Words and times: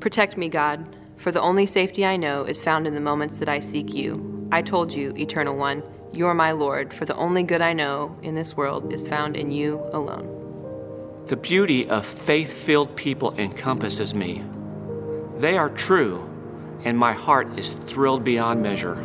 Protect 0.00 0.38
me, 0.38 0.48
God, 0.48 0.96
for 1.18 1.30
the 1.30 1.42
only 1.42 1.66
safety 1.66 2.06
I 2.06 2.16
know 2.16 2.44
is 2.44 2.62
found 2.62 2.86
in 2.86 2.94
the 2.94 3.00
moments 3.02 3.38
that 3.38 3.50
I 3.50 3.58
seek 3.58 3.92
you. 3.92 4.48
I 4.50 4.62
told 4.62 4.94
you, 4.94 5.12
Eternal 5.14 5.56
One, 5.56 5.82
you 6.10 6.26
are 6.26 6.34
my 6.34 6.52
Lord, 6.52 6.94
for 6.94 7.04
the 7.04 7.14
only 7.16 7.42
good 7.42 7.60
I 7.60 7.74
know 7.74 8.18
in 8.22 8.34
this 8.34 8.56
world 8.56 8.94
is 8.94 9.06
found 9.06 9.36
in 9.36 9.50
you 9.50 9.78
alone. 9.92 11.24
The 11.26 11.36
beauty 11.36 11.86
of 11.88 12.06
faith 12.06 12.50
filled 12.50 12.96
people 12.96 13.34
encompasses 13.36 14.14
me. 14.14 14.42
They 15.36 15.58
are 15.58 15.68
true, 15.68 16.26
and 16.82 16.96
my 16.96 17.12
heart 17.12 17.58
is 17.58 17.72
thrilled 17.72 18.24
beyond 18.24 18.62
measure. 18.62 18.96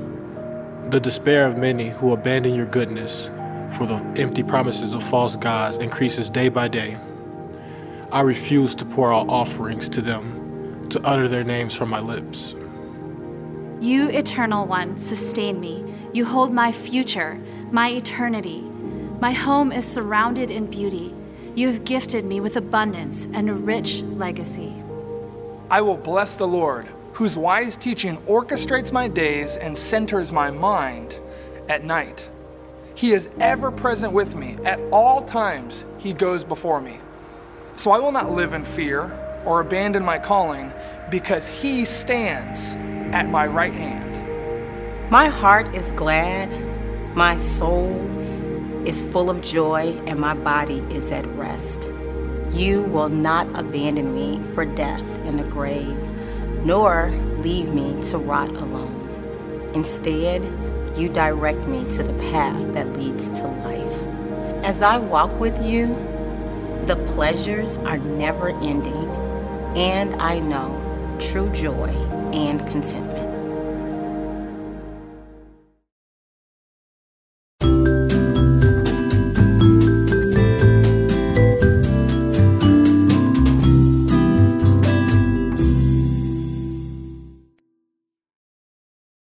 The 0.89 1.01
despair 1.01 1.45
of 1.45 1.57
many 1.57 1.89
who 1.89 2.13
abandon 2.13 2.55
your 2.55 2.67
goodness 2.67 3.29
for 3.77 3.85
the 3.85 3.97
empty 4.17 4.43
promises 4.43 4.93
of 4.93 5.03
false 5.03 5.35
gods 5.35 5.75
increases 5.75 6.29
day 6.29 6.47
by 6.47 6.69
day. 6.69 6.97
I 8.13 8.21
refuse 8.21 8.75
to 8.75 8.85
pour 8.85 9.13
out 9.13 9.27
offerings 9.27 9.89
to 9.89 10.01
them, 10.01 10.44
to 10.89 11.01
utter 11.03 11.27
their 11.27 11.43
names 11.43 11.75
from 11.75 11.89
my 11.89 11.99
lips. 11.99 12.55
You, 13.81 14.09
Eternal 14.09 14.65
One, 14.65 14.97
sustain 14.97 15.59
me. 15.59 15.83
You 16.13 16.25
hold 16.25 16.53
my 16.53 16.71
future, 16.71 17.39
my 17.71 17.89
eternity. 17.89 18.61
My 19.19 19.31
home 19.31 19.71
is 19.71 19.85
surrounded 19.85 20.49
in 20.49 20.67
beauty. 20.67 21.13
You 21.55 21.67
have 21.67 21.83
gifted 21.83 22.25
me 22.25 22.39
with 22.39 22.57
abundance 22.57 23.27
and 23.33 23.49
a 23.49 23.53
rich 23.53 24.01
legacy. 24.01 24.73
I 25.69 25.81
will 25.81 25.97
bless 25.97 26.35
the 26.35 26.47
Lord, 26.47 26.87
whose 27.13 27.37
wise 27.37 27.75
teaching 27.75 28.17
orchestrates 28.19 28.91
my 28.91 29.07
days 29.07 29.57
and 29.57 29.77
centers 29.77 30.31
my 30.31 30.51
mind 30.51 31.19
at 31.69 31.83
night. 31.83 32.29
He 32.93 33.11
is 33.11 33.29
ever 33.39 33.71
present 33.71 34.13
with 34.13 34.35
me. 34.35 34.57
At 34.63 34.79
all 34.91 35.23
times, 35.23 35.85
He 35.97 36.13
goes 36.13 36.43
before 36.43 36.79
me. 36.79 36.99
So 37.75 37.91
I 37.91 37.99
will 37.99 38.11
not 38.11 38.31
live 38.31 38.53
in 38.53 38.63
fear 38.63 39.21
or 39.45 39.61
abandon 39.61 40.03
my 40.03 40.19
calling 40.19 40.71
because 41.09 41.47
He 41.47 41.85
stands 41.85 42.75
at 43.13 43.29
my 43.29 43.45
right 43.47 43.73
hand. 43.73 45.11
My 45.11 45.27
heart 45.29 45.73
is 45.75 45.91
glad, 45.91 46.49
my 47.15 47.37
soul 47.37 47.93
is 48.85 49.03
full 49.03 49.29
of 49.29 49.41
joy, 49.41 49.99
and 50.05 50.19
my 50.19 50.33
body 50.33 50.79
is 50.89 51.11
at 51.11 51.25
rest. 51.35 51.89
You 52.51 52.83
will 52.83 53.09
not 53.09 53.47
abandon 53.57 54.13
me 54.13 54.41
for 54.53 54.65
death 54.65 55.07
in 55.25 55.37
the 55.37 55.43
grave, 55.43 55.97
nor 56.63 57.11
leave 57.39 57.73
me 57.73 58.01
to 58.03 58.17
rot 58.17 58.49
alone. 58.49 59.71
Instead, 59.73 60.43
you 60.97 61.09
direct 61.09 61.67
me 61.67 61.83
to 61.89 62.03
the 62.03 62.13
path 62.31 62.73
that 62.73 62.93
leads 62.93 63.29
to 63.29 63.47
life. 63.47 64.63
As 64.63 64.81
I 64.81 64.97
walk 64.97 65.37
with 65.39 65.61
you, 65.63 65.87
the 66.85 66.95
pleasures 67.07 67.77
are 67.79 67.97
never 67.97 68.49
ending, 68.49 69.09
and 69.75 70.15
I 70.21 70.39
know 70.39 70.81
true 71.19 71.49
joy 71.51 71.89
and 72.33 72.65
contentment. 72.65 73.33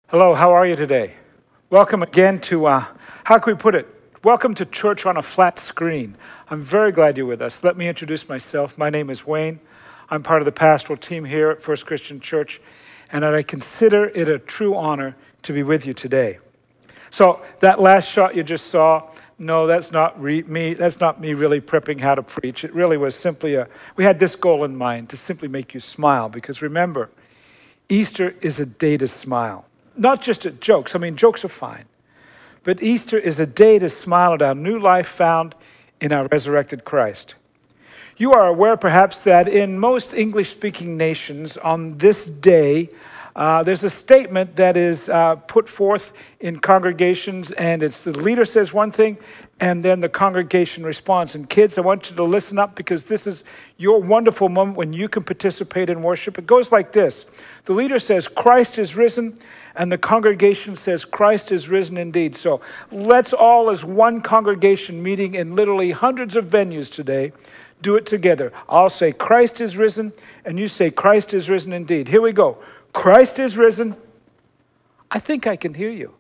Hello, 0.08 0.34
how 0.34 0.52
are 0.52 0.66
you 0.66 0.76
today? 0.76 1.14
Welcome 1.70 2.02
again 2.02 2.40
to, 2.42 2.66
uh, 2.66 2.86
how 3.24 3.38
can 3.38 3.54
we 3.54 3.58
put 3.58 3.76
it? 3.76 3.88
Welcome 4.24 4.56
to 4.56 4.66
Church 4.66 5.06
on 5.06 5.16
a 5.16 5.22
Flat 5.22 5.60
Screen. 5.60 6.18
I'm 6.50 6.60
very 6.60 6.92
glad 6.92 7.18
you're 7.18 7.28
with 7.28 7.44
us. 7.44 7.64
Let 7.64 7.78
me 7.78 7.88
introduce 7.88 8.28
myself. 8.28 8.76
My 8.80 8.90
name 8.90 9.12
is 9.12 9.28
Wayne. 9.28 9.60
I'm 10.10 10.24
part 10.24 10.42
of 10.42 10.46
the 10.46 10.52
pastoral 10.52 10.98
team 10.98 11.26
here 11.26 11.50
at 11.50 11.62
First 11.62 11.86
Christian 11.86 12.20
Church, 12.20 12.62
and 13.12 13.26
I 13.26 13.44
consider 13.44 14.06
it 14.06 14.30
a 14.30 14.40
true 14.40 14.76
honor 14.76 15.16
to 15.44 15.54
be 15.54 15.64
with 15.64 15.86
you 15.86 15.94
today. 15.94 16.40
So, 17.10 17.42
that 17.60 17.82
last 17.82 18.10
shot 18.10 18.36
you 18.36 18.44
just 18.44 18.68
saw, 18.68 19.10
no, 19.40 19.66
that's 19.66 19.92
not 19.92 20.22
re- 20.22 20.44
me. 20.44 20.76
That's 20.76 21.00
not 21.00 21.20
me 21.20 21.34
really 21.34 21.60
prepping 21.60 22.02
how 22.02 22.14
to 22.14 22.22
preach. 22.22 22.64
It 22.64 22.74
really 22.74 22.98
was 22.98 23.16
simply 23.16 23.56
a, 23.56 23.68
we 23.96 24.04
had 24.04 24.20
this 24.20 24.36
goal 24.36 24.64
in 24.64 24.76
mind 24.76 25.10
to 25.10 25.18
simply 25.18 25.48
make 25.48 25.74
you 25.74 25.80
smile, 25.80 26.30
because 26.30 26.62
remember, 26.62 27.10
Easter 27.88 28.36
is 28.42 28.60
a 28.60 28.66
day 28.66 28.98
to 28.98 29.08
smile 29.08 29.66
not 30.00 30.22
just 30.22 30.46
at 30.46 30.62
jokes. 30.62 30.96
I 30.96 31.00
mean, 31.00 31.18
jokes 31.18 31.44
are 31.44 31.50
fine. 31.50 31.86
But 32.64 32.82
Easter 32.82 33.18
is 33.18 33.40
a 33.40 33.46
day 33.46 33.78
to 33.80 33.90
smile 33.90 34.34
at 34.34 34.42
our 34.42 34.56
new 34.56 34.80
life 34.80 35.08
found 35.08 35.56
in 36.00 36.12
our 36.12 36.28
resurrected 36.28 36.86
Christ. 36.86 37.36
You 38.20 38.34
are 38.34 38.48
aware, 38.48 38.76
perhaps, 38.76 39.24
that 39.24 39.48
in 39.48 39.80
most 39.80 40.14
English 40.14 40.50
speaking 40.50 40.98
nations 40.98 41.56
on 41.56 42.00
this 42.00 42.28
day, 42.28 42.90
uh, 43.34 43.64
there's 43.64 43.86
a 43.86 43.90
statement 43.90 44.58
that 44.58 44.76
is 44.76 45.08
uh, 45.08 45.38
put 45.38 45.70
forth 45.70 46.12
in 46.42 46.60
congregations, 46.60 47.52
and 47.52 47.82
it's 47.82 48.02
the 48.02 48.12
leader 48.12 48.44
says 48.44 48.74
one 48.74 48.92
thing, 48.92 49.18
and 49.62 49.86
then 49.86 50.02
the 50.02 50.10
congregation 50.10 50.84
responds. 50.84 51.34
And 51.34 51.50
kids, 51.50 51.78
I 51.78 51.82
want 51.82 52.10
you 52.10 52.16
to 52.18 52.24
listen 52.26 52.60
up 52.60 52.76
because 52.76 53.06
this 53.06 53.26
is 53.26 53.46
your 53.78 54.02
wonderful 54.02 54.50
moment 54.50 54.76
when 54.76 54.92
you 54.92 55.08
can 55.08 55.24
participate 55.24 55.90
in 55.90 56.04
worship. 56.04 56.38
It 56.38 56.46
goes 56.46 56.74
like 56.74 56.92
this 56.92 57.26
The 57.64 57.74
leader 57.74 58.00
says, 58.00 58.28
Christ 58.28 58.78
is 58.78 58.98
risen, 58.98 59.38
and 59.78 59.90
the 59.90 59.98
congregation 59.98 60.76
says, 60.76 61.06
Christ 61.06 61.54
is 61.54 61.70
risen 61.70 61.96
indeed. 61.96 62.36
So 62.36 62.60
let's 62.92 63.32
all, 63.32 63.70
as 63.70 63.86
one 63.86 64.20
congregation 64.20 65.02
meeting 65.02 65.36
in 65.36 65.56
literally 65.56 65.92
hundreds 65.92 66.36
of 66.36 66.48
venues 66.48 66.92
today, 66.92 67.32
do 67.82 67.96
it 67.96 68.06
together. 68.06 68.52
I'll 68.68 68.90
say, 68.90 69.12
Christ 69.12 69.62
is 69.62 69.78
risen, 69.78 70.14
and 70.46 70.60
you 70.60 70.68
say, 70.68 70.92
Christ 70.92 71.34
is 71.34 71.50
risen 71.50 71.74
indeed. 71.74 72.08
Here 72.08 72.22
we 72.22 72.32
go. 72.32 72.58
Christ 72.94 73.40
is 73.40 73.58
risen. 73.58 73.96
I 75.12 75.20
think 75.20 75.48
I 75.48 75.56
can 75.56 75.74
hear 75.74 75.90
you. 75.90 76.14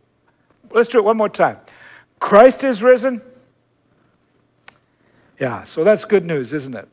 Let's 0.72 0.90
do 0.90 1.00
it 1.00 1.04
one 1.04 1.18
more 1.18 1.30
time. 1.30 1.58
Christ 2.20 2.64
is 2.64 2.82
risen. 2.84 3.22
Yeah, 5.40 5.64
so 5.64 5.84
that's 5.84 6.06
good 6.06 6.26
news, 6.26 6.54
isn't 6.54 6.76
it? 6.76 6.88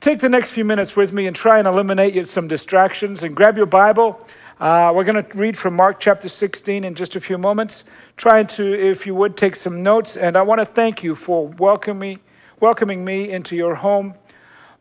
Take 0.00 0.20
the 0.20 0.28
next 0.28 0.50
few 0.50 0.64
minutes 0.64 0.96
with 0.96 1.12
me 1.12 1.26
and 1.26 1.34
try 1.34 1.58
and 1.58 1.68
eliminate 1.68 2.28
some 2.28 2.48
distractions 2.48 3.22
and 3.22 3.34
grab 3.34 3.56
your 3.56 3.66
Bible 3.66 4.20
uh, 4.60 4.92
we're 4.94 5.02
going 5.02 5.22
to 5.22 5.36
read 5.36 5.58
from 5.58 5.74
Mark 5.74 5.98
chapter 5.98 6.28
16 6.28 6.84
in 6.84 6.94
just 6.94 7.16
a 7.16 7.20
few 7.20 7.36
moments. 7.36 7.82
Trying 8.16 8.46
to, 8.48 8.72
if 8.72 9.04
you 9.04 9.14
would, 9.14 9.36
take 9.36 9.56
some 9.56 9.82
notes. 9.82 10.16
And 10.16 10.36
I 10.36 10.42
want 10.42 10.60
to 10.60 10.64
thank 10.64 11.02
you 11.02 11.16
for 11.16 11.48
welcoming, 11.48 12.20
welcoming 12.64 13.04
me 13.04 13.30
into 13.30 13.54
your 13.54 13.74
home, 13.74 14.14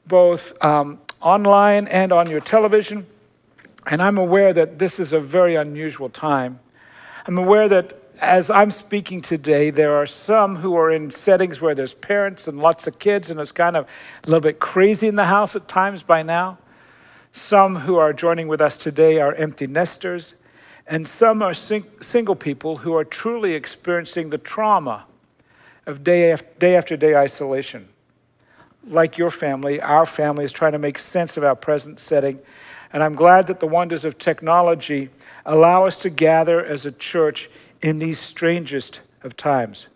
both 0.07 0.53
um, 0.63 0.97
online 1.19 1.85
and 1.89 2.13
on 2.13 2.29
your 2.29 2.39
television. 2.39 3.05
And 3.85 4.01
I'm 4.01 4.17
aware 4.17 4.53
that 4.53 4.79
this 4.79 5.01
is 5.01 5.11
a 5.11 5.19
very 5.19 5.55
unusual 5.55 6.07
time. 6.07 6.61
I'm 7.27 7.37
aware 7.37 7.67
that 7.67 7.99
as 8.21 8.49
I'm 8.49 8.71
speaking 8.71 9.19
today, 9.19 9.69
there 9.69 9.97
are 9.97 10.05
some 10.05 10.55
who 10.55 10.75
are 10.75 10.89
in 10.89 11.11
settings 11.11 11.59
where 11.59 11.75
there's 11.75 11.93
parents 11.93 12.47
and 12.47 12.57
lots 12.57 12.87
of 12.87 12.99
kids, 12.99 13.29
and 13.29 13.37
it's 13.37 13.51
kind 13.51 13.75
of 13.75 13.85
a 14.23 14.27
little 14.27 14.39
bit 14.39 14.61
crazy 14.61 15.09
in 15.09 15.17
the 15.17 15.25
house 15.25 15.53
at 15.53 15.67
times 15.67 16.03
by 16.03 16.23
now. 16.23 16.59
Some 17.33 17.79
who 17.79 17.97
are 17.97 18.13
joining 18.13 18.47
with 18.47 18.61
us 18.61 18.77
today 18.77 19.19
are 19.19 19.33
empty 19.33 19.67
nesters, 19.67 20.35
and 20.87 21.05
some 21.05 21.43
are 21.43 21.53
sing- 21.53 21.91
single 21.99 22.35
people 22.35 22.77
who 22.77 22.95
are 22.95 23.03
truly 23.03 23.55
experiencing 23.55 24.29
the 24.29 24.37
trauma 24.37 25.03
of 25.85 26.03
day 26.03 26.31
after, 26.31 26.47
day 26.59 26.75
after 26.75 26.97
day 26.97 27.15
isolation. 27.15 27.89
Like 28.85 29.17
your 29.17 29.29
family, 29.29 29.79
our 29.79 30.05
family 30.05 30.45
is 30.45 30.51
trying 30.51 30.73
to 30.73 30.79
make 30.79 30.99
sense 30.99 31.37
of 31.37 31.43
our 31.43 31.55
present 31.55 31.99
setting, 31.99 32.39
and 32.91 33.01
I'm 33.01 33.15
glad 33.15 33.47
that 33.47 33.59
the 33.59 33.67
wonders 33.67 34.05
of 34.05 34.17
technology 34.17 35.09
allow 35.45 35.85
us 35.85 35.97
to 35.99 36.09
gather 36.09 36.63
as 36.63 36.85
a 36.85 36.91
church 36.91 37.49
in 37.81 37.99
these 37.99 38.19
strangest 38.19 39.01
of 39.23 39.35
times. 39.35 39.87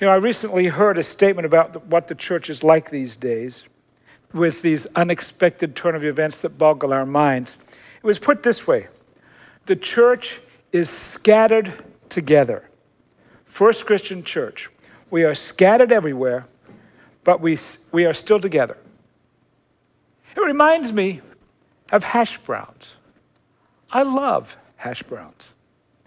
You 0.00 0.06
know, 0.06 0.12
I 0.12 0.16
recently 0.16 0.66
heard 0.66 0.98
a 0.98 1.02
statement 1.02 1.46
about 1.46 1.86
what 1.86 2.08
the 2.08 2.14
church 2.14 2.50
is 2.50 2.62
like 2.62 2.90
these 2.90 3.16
days 3.16 3.64
with 4.32 4.60
these 4.60 4.86
unexpected 4.94 5.74
turn 5.74 5.94
of 5.94 6.04
events 6.04 6.40
that 6.40 6.58
boggle 6.58 6.92
our 6.92 7.06
minds. 7.06 7.56
It 8.02 8.06
was 8.06 8.18
put 8.18 8.42
this 8.42 8.66
way 8.66 8.88
The 9.66 9.76
church 9.76 10.40
is 10.72 10.90
scattered 10.90 11.72
together. 12.08 12.68
First 13.56 13.86
Christian 13.86 14.22
Church. 14.22 14.68
We 15.10 15.24
are 15.24 15.34
scattered 15.34 15.90
everywhere, 15.90 16.46
but 17.24 17.40
we, 17.40 17.56
we 17.90 18.04
are 18.04 18.12
still 18.12 18.38
together. 18.38 18.76
It 20.36 20.40
reminds 20.42 20.92
me 20.92 21.22
of 21.90 22.04
hash 22.04 22.36
browns. 22.36 22.96
I 23.90 24.02
love 24.02 24.58
hash 24.76 25.02
browns. 25.04 25.54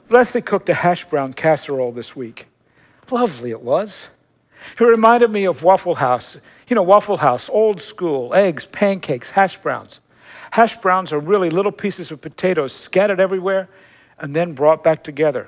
Leslie 0.09 0.43
cooked 0.43 0.69
a 0.69 0.75
hash 0.75 1.05
brown 1.05 1.33
casserole 1.33 1.91
this 1.91 2.15
week. 2.15 2.45
Lovely 3.09 3.49
it 3.49 3.61
was. 3.61 4.09
It 4.79 4.83
reminded 4.83 5.31
me 5.31 5.45
of 5.45 5.63
Waffle 5.63 5.95
House. 5.95 6.37
You 6.67 6.75
know, 6.75 6.83
Waffle 6.83 7.17
House, 7.17 7.49
old 7.49 7.81
school, 7.81 8.31
eggs, 8.35 8.67
pancakes, 8.67 9.31
hash 9.31 9.57
browns. 9.57 10.01
Hash 10.51 10.77
browns 10.77 11.11
are 11.11 11.19
really 11.19 11.49
little 11.49 11.71
pieces 11.71 12.11
of 12.11 12.21
potatoes 12.21 12.73
scattered 12.73 13.19
everywhere 13.19 13.69
and 14.19 14.35
then 14.35 14.53
brought 14.53 14.83
back 14.83 15.03
together. 15.03 15.47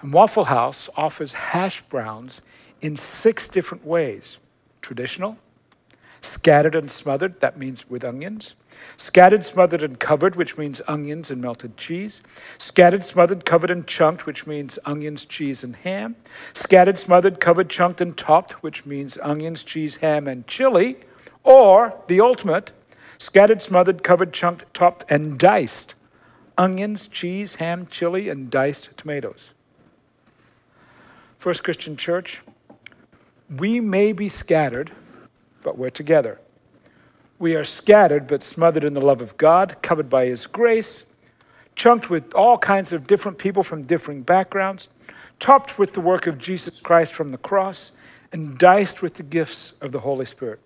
And 0.00 0.12
Waffle 0.12 0.44
House 0.44 0.88
offers 0.96 1.32
hash 1.34 1.82
browns 1.82 2.40
in 2.80 2.96
six 2.96 3.48
different 3.48 3.84
ways 3.84 4.38
traditional, 4.82 5.38
Scattered 6.26 6.74
and 6.74 6.90
smothered, 6.90 7.40
that 7.40 7.56
means 7.56 7.88
with 7.88 8.04
onions. 8.04 8.54
Scattered, 8.96 9.44
smothered, 9.44 9.82
and 9.82 9.98
covered, 10.00 10.34
which 10.34 10.58
means 10.58 10.82
onions 10.88 11.30
and 11.30 11.40
melted 11.40 11.76
cheese. 11.76 12.20
Scattered, 12.58 13.04
smothered, 13.04 13.44
covered, 13.44 13.70
and 13.70 13.86
chunked, 13.86 14.26
which 14.26 14.46
means 14.46 14.78
onions, 14.84 15.24
cheese, 15.24 15.62
and 15.62 15.76
ham. 15.76 16.16
Scattered, 16.52 16.98
smothered, 16.98 17.38
covered, 17.40 17.70
chunked, 17.70 18.00
and 18.00 18.16
topped, 18.16 18.62
which 18.62 18.84
means 18.84 19.18
onions, 19.22 19.62
cheese, 19.62 19.96
ham, 19.96 20.26
and 20.26 20.46
chili. 20.48 20.98
Or 21.44 21.94
the 22.08 22.20
ultimate, 22.20 22.72
scattered, 23.18 23.62
smothered, 23.62 24.02
covered, 24.02 24.32
chunked, 24.32 24.74
topped, 24.74 25.04
and 25.08 25.38
diced. 25.38 25.94
Onions, 26.58 27.06
cheese, 27.06 27.56
ham, 27.56 27.86
chili, 27.88 28.28
and 28.28 28.50
diced 28.50 28.96
tomatoes. 28.96 29.52
First 31.46 31.62
Christian 31.62 31.96
Church, 31.96 32.40
we 33.48 33.78
may 33.78 34.12
be 34.12 34.28
scattered, 34.28 34.90
but 35.62 35.78
we're 35.78 35.90
together. 35.90 36.40
We 37.38 37.54
are 37.54 37.62
scattered 37.62 38.26
but 38.26 38.42
smothered 38.42 38.82
in 38.82 38.94
the 38.94 39.00
love 39.00 39.20
of 39.20 39.36
God, 39.36 39.76
covered 39.80 40.10
by 40.10 40.26
His 40.26 40.44
grace, 40.44 41.04
chunked 41.76 42.10
with 42.10 42.34
all 42.34 42.58
kinds 42.58 42.92
of 42.92 43.06
different 43.06 43.38
people 43.38 43.62
from 43.62 43.82
differing 43.82 44.22
backgrounds, 44.22 44.88
topped 45.38 45.78
with 45.78 45.92
the 45.92 46.00
work 46.00 46.26
of 46.26 46.36
Jesus 46.36 46.80
Christ 46.80 47.14
from 47.14 47.28
the 47.28 47.38
cross, 47.38 47.92
and 48.32 48.58
diced 48.58 49.00
with 49.00 49.14
the 49.14 49.22
gifts 49.22 49.74
of 49.80 49.92
the 49.92 50.00
Holy 50.00 50.26
Spirit. 50.26 50.58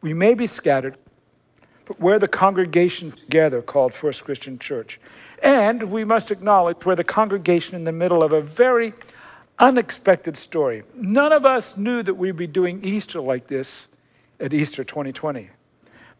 We 0.00 0.12
may 0.12 0.34
be 0.34 0.48
scattered, 0.48 0.96
but 1.84 2.00
we're 2.00 2.18
the 2.18 2.26
congregation 2.26 3.12
together 3.12 3.62
called 3.62 3.94
First 3.94 4.24
Christian 4.24 4.58
Church. 4.58 4.98
And 5.40 5.84
we 5.84 6.02
must 6.02 6.32
acknowledge 6.32 6.84
we're 6.84 6.96
the 6.96 7.04
congregation 7.04 7.76
in 7.76 7.84
the 7.84 7.92
middle 7.92 8.24
of 8.24 8.32
a 8.32 8.40
very 8.40 8.92
unexpected 9.58 10.36
story. 10.36 10.82
None 10.94 11.32
of 11.32 11.46
us 11.46 11.76
knew 11.76 12.02
that 12.02 12.14
we'd 12.14 12.36
be 12.36 12.46
doing 12.46 12.84
Easter 12.84 13.20
like 13.20 13.46
this 13.46 13.88
at 14.38 14.52
Easter 14.52 14.84
2020. 14.84 15.50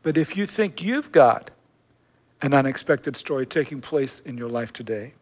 But 0.03 0.17
if 0.17 0.37
you 0.37 0.47
think 0.47 0.83
you've 0.83 1.13
got 1.13 1.51
an 2.43 2.55
unexpected 2.55 3.17
story 3.17 3.47
taking 3.47 3.81
place 3.81 4.21
in 4.21 4.39
your 4.39 4.49
life 4.49 4.73
today, 4.73 5.15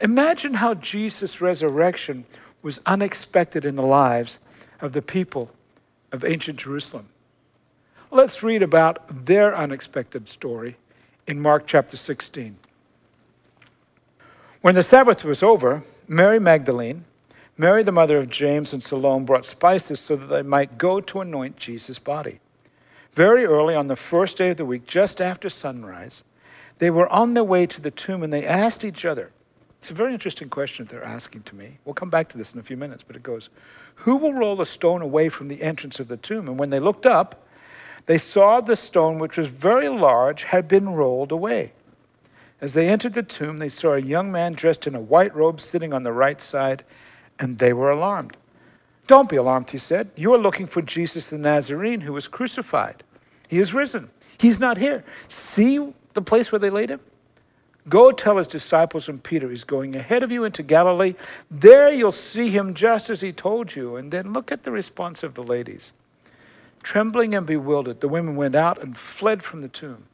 imagine 0.00 0.54
how 0.54 0.74
Jesus' 0.74 1.40
resurrection 1.40 2.24
was 2.62 2.80
unexpected 2.86 3.64
in 3.64 3.76
the 3.76 3.82
lives 3.82 4.38
of 4.80 4.92
the 4.92 5.02
people 5.02 5.50
of 6.12 6.24
ancient 6.24 6.58
Jerusalem. 6.58 7.08
Let's 8.10 8.42
read 8.42 8.62
about 8.62 9.26
their 9.26 9.54
unexpected 9.56 10.28
story 10.28 10.76
in 11.26 11.40
Mark 11.40 11.66
chapter 11.66 11.96
16. 11.96 12.56
When 14.62 14.74
the 14.74 14.82
Sabbath 14.82 15.24
was 15.24 15.42
over, 15.42 15.82
Mary 16.06 16.38
Magdalene, 16.38 17.04
Mary 17.60 17.82
the 17.82 17.92
mother 17.92 18.16
of 18.16 18.30
James, 18.30 18.72
and 18.72 18.82
Salome 18.82 19.26
brought 19.26 19.44
spices 19.44 20.00
so 20.00 20.16
that 20.16 20.28
they 20.28 20.40
might 20.40 20.78
go 20.78 20.98
to 20.98 21.20
anoint 21.20 21.58
Jesus' 21.58 21.98
body. 21.98 22.40
Very 23.12 23.44
early 23.44 23.74
on 23.74 23.86
the 23.86 23.96
first 23.96 24.38
day 24.38 24.48
of 24.48 24.56
the 24.56 24.64
week, 24.64 24.86
just 24.86 25.20
after 25.20 25.50
sunrise, 25.50 26.22
they 26.78 26.88
were 26.88 27.06
on 27.10 27.34
their 27.34 27.44
way 27.44 27.66
to 27.66 27.78
the 27.82 27.90
tomb 27.90 28.22
and 28.22 28.32
they 28.32 28.46
asked 28.46 28.82
each 28.82 29.04
other. 29.04 29.30
It's 29.76 29.90
a 29.90 29.94
very 29.94 30.14
interesting 30.14 30.48
question 30.48 30.86
they're 30.86 31.04
asking 31.04 31.42
to 31.42 31.54
me. 31.54 31.76
We'll 31.84 31.92
come 31.92 32.08
back 32.08 32.30
to 32.30 32.38
this 32.38 32.54
in 32.54 32.60
a 32.60 32.62
few 32.62 32.78
minutes, 32.78 33.04
but 33.06 33.14
it 33.14 33.22
goes 33.22 33.50
Who 33.96 34.16
will 34.16 34.32
roll 34.32 34.56
the 34.56 34.64
stone 34.64 35.02
away 35.02 35.28
from 35.28 35.48
the 35.48 35.60
entrance 35.60 36.00
of 36.00 36.08
the 36.08 36.16
tomb? 36.16 36.48
And 36.48 36.58
when 36.58 36.70
they 36.70 36.80
looked 36.80 37.04
up, 37.04 37.46
they 38.06 38.16
saw 38.16 38.62
the 38.62 38.74
stone, 38.74 39.18
which 39.18 39.36
was 39.36 39.48
very 39.48 39.90
large, 39.90 40.44
had 40.44 40.66
been 40.66 40.88
rolled 40.88 41.30
away. 41.30 41.72
As 42.58 42.72
they 42.72 42.88
entered 42.88 43.12
the 43.12 43.22
tomb, 43.22 43.58
they 43.58 43.68
saw 43.68 43.92
a 43.92 44.00
young 44.00 44.32
man 44.32 44.54
dressed 44.54 44.86
in 44.86 44.94
a 44.94 45.00
white 45.00 45.36
robe 45.36 45.60
sitting 45.60 45.92
on 45.92 46.04
the 46.04 46.12
right 46.12 46.40
side, 46.40 46.84
and 47.40 47.58
they 47.58 47.72
were 47.72 47.90
alarmed. 47.90 48.36
Don't 49.06 49.28
be 49.28 49.36
alarmed, 49.36 49.70
he 49.70 49.78
said. 49.78 50.10
You 50.14 50.32
are 50.34 50.38
looking 50.38 50.66
for 50.66 50.82
Jesus 50.82 51.30
the 51.30 51.38
Nazarene 51.38 52.02
who 52.02 52.12
was 52.12 52.28
crucified. 52.28 53.02
He 53.48 53.58
is 53.58 53.74
risen. 53.74 54.10
He's 54.38 54.60
not 54.60 54.78
here. 54.78 55.02
See 55.26 55.92
the 56.14 56.22
place 56.22 56.52
where 56.52 56.58
they 56.60 56.70
laid 56.70 56.90
him? 56.90 57.00
Go 57.88 58.12
tell 58.12 58.36
his 58.36 58.46
disciples 58.46 59.08
and 59.08 59.22
Peter 59.22 59.48
he's 59.48 59.64
going 59.64 59.96
ahead 59.96 60.22
of 60.22 60.30
you 60.30 60.44
into 60.44 60.62
Galilee. 60.62 61.14
There 61.50 61.90
you'll 61.92 62.12
see 62.12 62.50
him 62.50 62.74
just 62.74 63.10
as 63.10 63.20
he 63.20 63.32
told 63.32 63.74
you. 63.74 63.96
And 63.96 64.12
then 64.12 64.32
look 64.32 64.52
at 64.52 64.62
the 64.62 64.70
response 64.70 65.22
of 65.22 65.34
the 65.34 65.42
ladies. 65.42 65.92
Trembling 66.82 67.34
and 67.34 67.46
bewildered, 67.46 68.00
the 68.00 68.08
women 68.08 68.36
went 68.36 68.54
out 68.54 68.80
and 68.80 68.96
fled 68.96 69.42
from 69.42 69.58
the 69.60 69.68
tomb. 69.68 70.04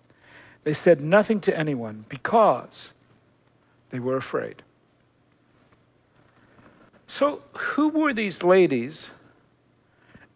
They 0.64 0.74
said 0.74 1.00
nothing 1.00 1.40
to 1.42 1.56
anyone 1.56 2.06
because 2.08 2.92
they 3.90 4.00
were 4.00 4.16
afraid. 4.16 4.62
So, 7.06 7.42
who 7.52 7.88
were 7.88 8.12
these 8.12 8.42
ladies, 8.42 9.08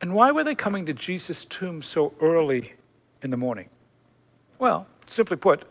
and 0.01 0.15
why 0.15 0.31
were 0.31 0.45
they 0.45 0.55
coming 0.55 0.87
to 0.87 0.93
Jesus' 0.93 1.45
tomb 1.45 1.83
so 1.83 2.15
early 2.21 2.75
in 3.23 3.31
the 3.31 3.37
morning? 3.37 3.69
Well, 4.59 4.87
simply 5.07 5.37
put, 5.37 5.65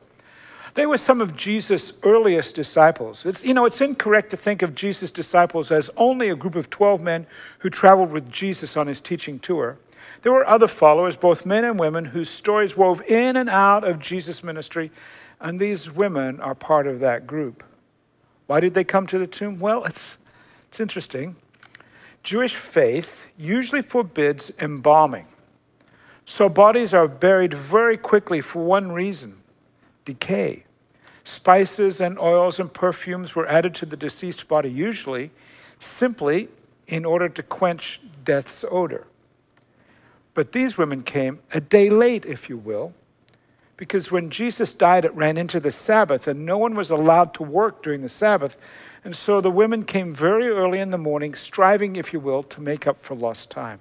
they 0.73 0.85
were 0.85 0.97
some 0.97 1.21
of 1.21 1.35
Jesus' 1.35 1.93
earliest 2.03 2.55
disciples. 2.55 3.25
It's, 3.25 3.43
you 3.43 3.53
know, 3.53 3.65
it's 3.65 3.81
incorrect 3.81 4.29
to 4.31 4.37
think 4.37 4.61
of 4.61 4.75
Jesus' 4.75 5.11
disciples 5.11 5.71
as 5.71 5.89
only 5.97 6.29
a 6.29 6.35
group 6.35 6.55
of 6.55 6.69
12 6.69 7.01
men 7.01 7.25
who 7.59 7.69
traveled 7.69 8.11
with 8.11 8.31
Jesus 8.31 8.77
on 8.77 8.87
his 8.87 9.01
teaching 9.01 9.39
tour. 9.39 9.77
There 10.21 10.33
were 10.33 10.47
other 10.47 10.67
followers, 10.67 11.15
both 11.15 11.45
men 11.45 11.63
and 11.63 11.79
women, 11.79 12.05
whose 12.05 12.29
stories 12.29 12.75
wove 12.75 13.01
in 13.07 13.35
and 13.35 13.49
out 13.49 13.83
of 13.83 13.99
Jesus' 13.99 14.43
ministry, 14.43 14.91
and 15.39 15.59
these 15.59 15.89
women 15.89 16.39
are 16.41 16.55
part 16.55 16.87
of 16.87 16.99
that 16.99 17.25
group. 17.25 17.63
Why 18.47 18.59
did 18.59 18.73
they 18.73 18.83
come 18.83 19.07
to 19.07 19.17
the 19.17 19.27
tomb? 19.27 19.59
Well, 19.59 19.85
it's 19.85 20.17
it's 20.69 20.79
interesting. 20.79 21.35
Jewish 22.21 22.55
faith 22.55 23.25
usually 23.37 23.81
forbids 23.81 24.51
embalming. 24.59 25.25
So 26.25 26.47
bodies 26.47 26.93
are 26.93 27.07
buried 27.07 27.55
very 27.55 27.97
quickly 27.97 28.39
for 28.39 28.63
one 28.63 28.91
reason 28.91 29.37
decay. 30.05 30.63
Spices 31.23 31.99
and 31.99 32.19
oils 32.19 32.59
and 32.59 32.71
perfumes 32.71 33.35
were 33.35 33.47
added 33.47 33.73
to 33.75 33.85
the 33.85 33.97
deceased 33.97 34.47
body, 34.47 34.69
usually 34.69 35.31
simply 35.79 36.49
in 36.87 37.03
order 37.03 37.29
to 37.29 37.41
quench 37.41 37.99
death's 38.23 38.63
odor. 38.69 39.07
But 40.35 40.51
these 40.51 40.77
women 40.77 41.01
came 41.01 41.39
a 41.51 41.59
day 41.59 41.89
late, 41.89 42.25
if 42.25 42.47
you 42.47 42.57
will, 42.57 42.93
because 43.75 44.11
when 44.11 44.29
Jesus 44.29 44.71
died, 44.71 45.05
it 45.05 45.13
ran 45.15 45.35
into 45.35 45.59
the 45.59 45.71
Sabbath, 45.71 46.27
and 46.27 46.45
no 46.45 46.59
one 46.59 46.75
was 46.75 46.91
allowed 46.91 47.33
to 47.35 47.43
work 47.43 47.81
during 47.81 48.01
the 48.01 48.09
Sabbath. 48.09 48.55
And 49.03 49.15
so 49.15 49.39
the 49.39 49.51
women 49.51 49.83
came 49.83 50.13
very 50.13 50.49
early 50.49 50.79
in 50.79 50.91
the 50.91 50.97
morning, 50.97 51.33
striving, 51.33 51.95
if 51.95 52.11
you 52.11 52.19
will, 52.19 52.43
to 52.43 52.61
make 52.61 52.85
up 52.85 52.97
for 52.97 53.15
lost 53.15 53.49
time. 53.49 53.79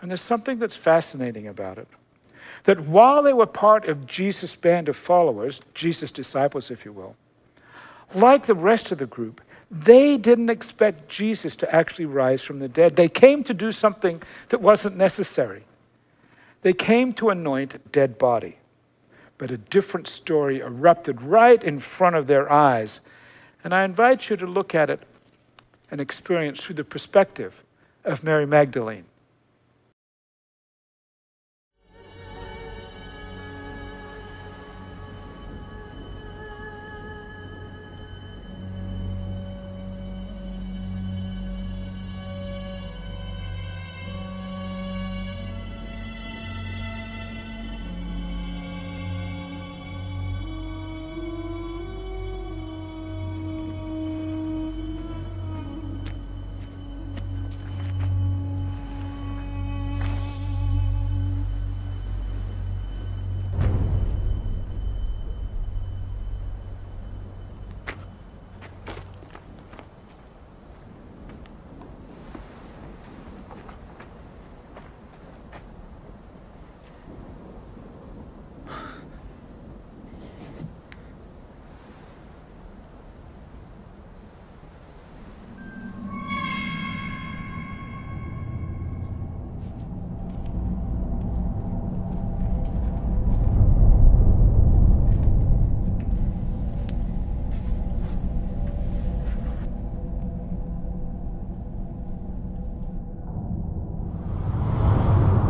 And 0.00 0.10
there's 0.10 0.20
something 0.20 0.58
that's 0.58 0.76
fascinating 0.76 1.48
about 1.48 1.78
it. 1.78 1.88
That 2.64 2.80
while 2.80 3.22
they 3.22 3.32
were 3.32 3.46
part 3.46 3.86
of 3.86 4.06
Jesus' 4.06 4.54
band 4.54 4.88
of 4.88 4.96
followers, 4.96 5.60
Jesus' 5.74 6.10
disciples, 6.10 6.70
if 6.70 6.84
you 6.84 6.92
will, 6.92 7.16
like 8.14 8.46
the 8.46 8.54
rest 8.54 8.92
of 8.92 8.98
the 8.98 9.06
group, 9.06 9.40
they 9.70 10.16
didn't 10.16 10.50
expect 10.50 11.08
Jesus 11.08 11.56
to 11.56 11.74
actually 11.74 12.06
rise 12.06 12.42
from 12.42 12.60
the 12.60 12.68
dead. 12.68 12.94
They 12.94 13.08
came 13.08 13.42
to 13.44 13.54
do 13.54 13.72
something 13.72 14.22
that 14.50 14.60
wasn't 14.60 14.96
necessary. 14.96 15.64
They 16.62 16.72
came 16.72 17.12
to 17.14 17.30
anoint 17.30 17.74
a 17.74 17.78
dead 17.78 18.16
body. 18.16 18.58
But 19.38 19.50
a 19.50 19.58
different 19.58 20.08
story 20.08 20.60
erupted 20.60 21.20
right 21.20 21.62
in 21.62 21.78
front 21.78 22.16
of 22.16 22.26
their 22.26 22.50
eyes 22.50 23.00
and 23.66 23.74
I 23.74 23.82
invite 23.82 24.30
you 24.30 24.36
to 24.36 24.46
look 24.46 24.76
at 24.76 24.90
it 24.90 25.02
and 25.90 26.00
experience 26.00 26.62
through 26.62 26.76
the 26.76 26.84
perspective 26.84 27.64
of 28.04 28.22
Mary 28.22 28.46
Magdalene. 28.46 29.06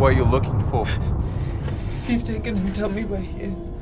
What 0.06 0.14
you're 0.14 0.24
looking 0.24 0.62
for. 0.70 0.86
If 1.96 2.08
you've 2.08 2.22
taken 2.22 2.54
him, 2.54 2.72
tell 2.72 2.88
me 2.88 3.04
where 3.04 3.20
he 3.20 3.40
is. 3.40 3.72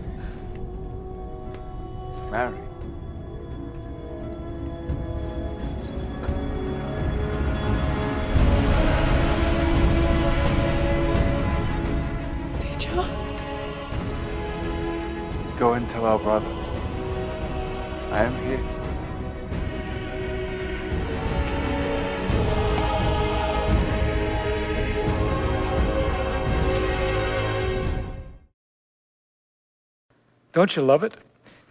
Don't 30.54 30.76
you 30.76 30.82
love 30.82 31.04
it? 31.04 31.16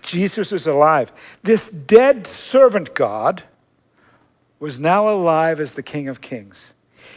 Jesus 0.04 0.52
is 0.52 0.68
alive. 0.68 1.12
This 1.42 1.70
dead 1.72 2.28
servant 2.28 2.94
God 2.94 3.44
was 4.60 4.80
now 4.80 5.10
alive 5.10 5.60
as 5.60 5.74
the 5.74 5.82
King 5.82 6.10
of 6.10 6.22
Kings. 6.22 6.74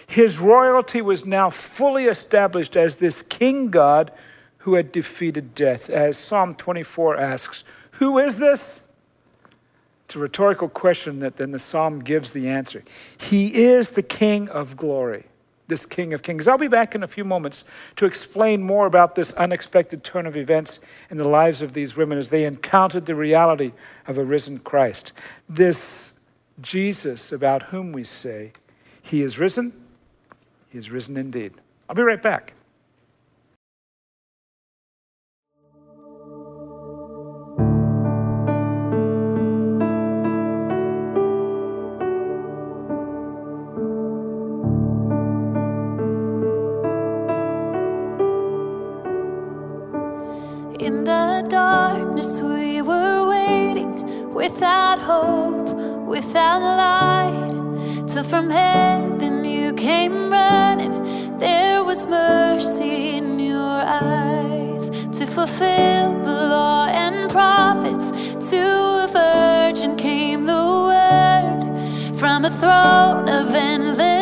His 0.06 0.38
royalty 0.38 1.02
was 1.02 1.26
now 1.26 1.50
fully 1.50 2.04
established 2.04 2.76
as 2.76 2.96
this 2.96 3.20
King 3.20 3.70
God 3.70 4.12
who 4.58 4.74
had 4.74 4.92
defeated 4.92 5.54
death. 5.54 5.90
As 5.90 6.16
Psalm 6.16 6.54
24 6.54 7.16
asks, 7.16 7.64
Who 7.92 8.18
is 8.18 8.38
this? 8.38 8.86
It's 10.04 10.14
a 10.14 10.20
rhetorical 10.20 10.68
question 10.68 11.18
that 11.18 11.36
then 11.36 11.50
the 11.50 11.58
psalm 11.58 11.98
gives 11.98 12.30
the 12.30 12.48
answer. 12.48 12.84
He 13.18 13.64
is 13.64 13.90
the 13.90 14.04
King 14.04 14.48
of 14.48 14.76
glory 14.76 15.26
this 15.68 15.86
King 15.86 16.12
of 16.12 16.22
Kings. 16.22 16.46
I'll 16.46 16.58
be 16.58 16.68
back 16.68 16.94
in 16.94 17.02
a 17.02 17.08
few 17.08 17.24
moments 17.24 17.64
to 17.96 18.04
explain 18.04 18.62
more 18.62 18.86
about 18.86 19.14
this 19.14 19.32
unexpected 19.34 20.04
turn 20.04 20.26
of 20.26 20.36
events 20.36 20.78
in 21.10 21.16
the 21.16 21.28
lives 21.28 21.62
of 21.62 21.72
these 21.72 21.96
women 21.96 22.18
as 22.18 22.30
they 22.30 22.44
encountered 22.44 23.06
the 23.06 23.14
reality 23.14 23.72
of 24.06 24.18
a 24.18 24.24
risen 24.24 24.58
Christ. 24.58 25.12
This 25.48 26.12
Jesus 26.60 27.32
about 27.32 27.64
whom 27.64 27.92
we 27.92 28.04
say, 28.04 28.52
He 29.02 29.22
is 29.22 29.38
risen, 29.38 29.72
He 30.68 30.78
is 30.78 30.90
risen 30.90 31.16
indeed. 31.16 31.54
I'll 31.88 31.96
be 31.96 32.02
right 32.02 32.22
back. 32.22 32.54
In 50.86 51.02
the 51.02 51.44
darkness, 51.48 52.40
we 52.40 52.80
were 52.80 53.28
waiting 53.28 54.32
without 54.32 55.00
hope, 55.00 55.68
without 56.06 56.60
light. 56.60 58.06
Till 58.06 58.22
from 58.22 58.48
heaven 58.48 59.44
you 59.44 59.72
came 59.72 60.30
running. 60.30 61.38
There 61.38 61.82
was 61.82 62.06
mercy 62.06 63.16
in 63.16 63.40
your 63.40 63.82
eyes 63.84 64.90
to 65.18 65.26
fulfill 65.26 66.22
the 66.22 66.38
law 66.54 66.86
and 66.86 67.28
prophets. 67.32 68.12
To 68.50 68.62
a 69.06 69.08
virgin 69.12 69.96
came 69.96 70.46
the 70.46 70.66
word 70.90 72.16
from 72.16 72.44
a 72.44 72.50
throne 72.50 73.28
of 73.28 73.52
endless 73.52 74.15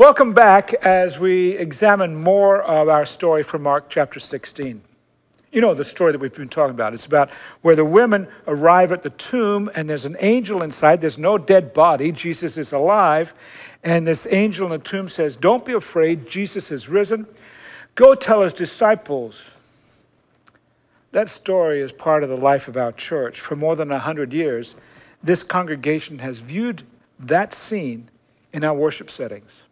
Welcome 0.00 0.32
back 0.32 0.72
as 0.72 1.18
we 1.18 1.58
examine 1.58 2.16
more 2.16 2.62
of 2.62 2.88
our 2.88 3.04
story 3.04 3.42
from 3.42 3.64
Mark 3.64 3.90
chapter 3.90 4.18
16. 4.18 4.80
You 5.52 5.60
know 5.60 5.74
the 5.74 5.84
story 5.84 6.12
that 6.12 6.18
we've 6.18 6.32
been 6.32 6.48
talking 6.48 6.74
about. 6.74 6.94
It's 6.94 7.04
about 7.04 7.30
where 7.60 7.76
the 7.76 7.84
women 7.84 8.26
arrive 8.46 8.92
at 8.92 9.02
the 9.02 9.10
tomb 9.10 9.70
and 9.74 9.90
there's 9.90 10.06
an 10.06 10.16
angel 10.20 10.62
inside. 10.62 11.02
There's 11.02 11.18
no 11.18 11.36
dead 11.36 11.74
body. 11.74 12.12
Jesus 12.12 12.56
is 12.56 12.72
alive. 12.72 13.34
And 13.84 14.06
this 14.06 14.26
angel 14.30 14.64
in 14.64 14.72
the 14.72 14.78
tomb 14.78 15.06
says, 15.06 15.36
Don't 15.36 15.66
be 15.66 15.74
afraid. 15.74 16.30
Jesus 16.30 16.70
has 16.70 16.88
risen. 16.88 17.26
Go 17.94 18.14
tell 18.14 18.40
his 18.40 18.54
disciples. 18.54 19.54
That 21.12 21.28
story 21.28 21.82
is 21.82 21.92
part 21.92 22.22
of 22.22 22.30
the 22.30 22.38
life 22.38 22.68
of 22.68 22.78
our 22.78 22.92
church. 22.92 23.38
For 23.38 23.54
more 23.54 23.76
than 23.76 23.90
100 23.90 24.32
years, 24.32 24.76
this 25.22 25.42
congregation 25.42 26.20
has 26.20 26.40
viewed 26.40 26.84
that 27.18 27.52
scene 27.52 28.08
in 28.50 28.64
our 28.64 28.72
worship 28.72 29.10
settings. 29.10 29.64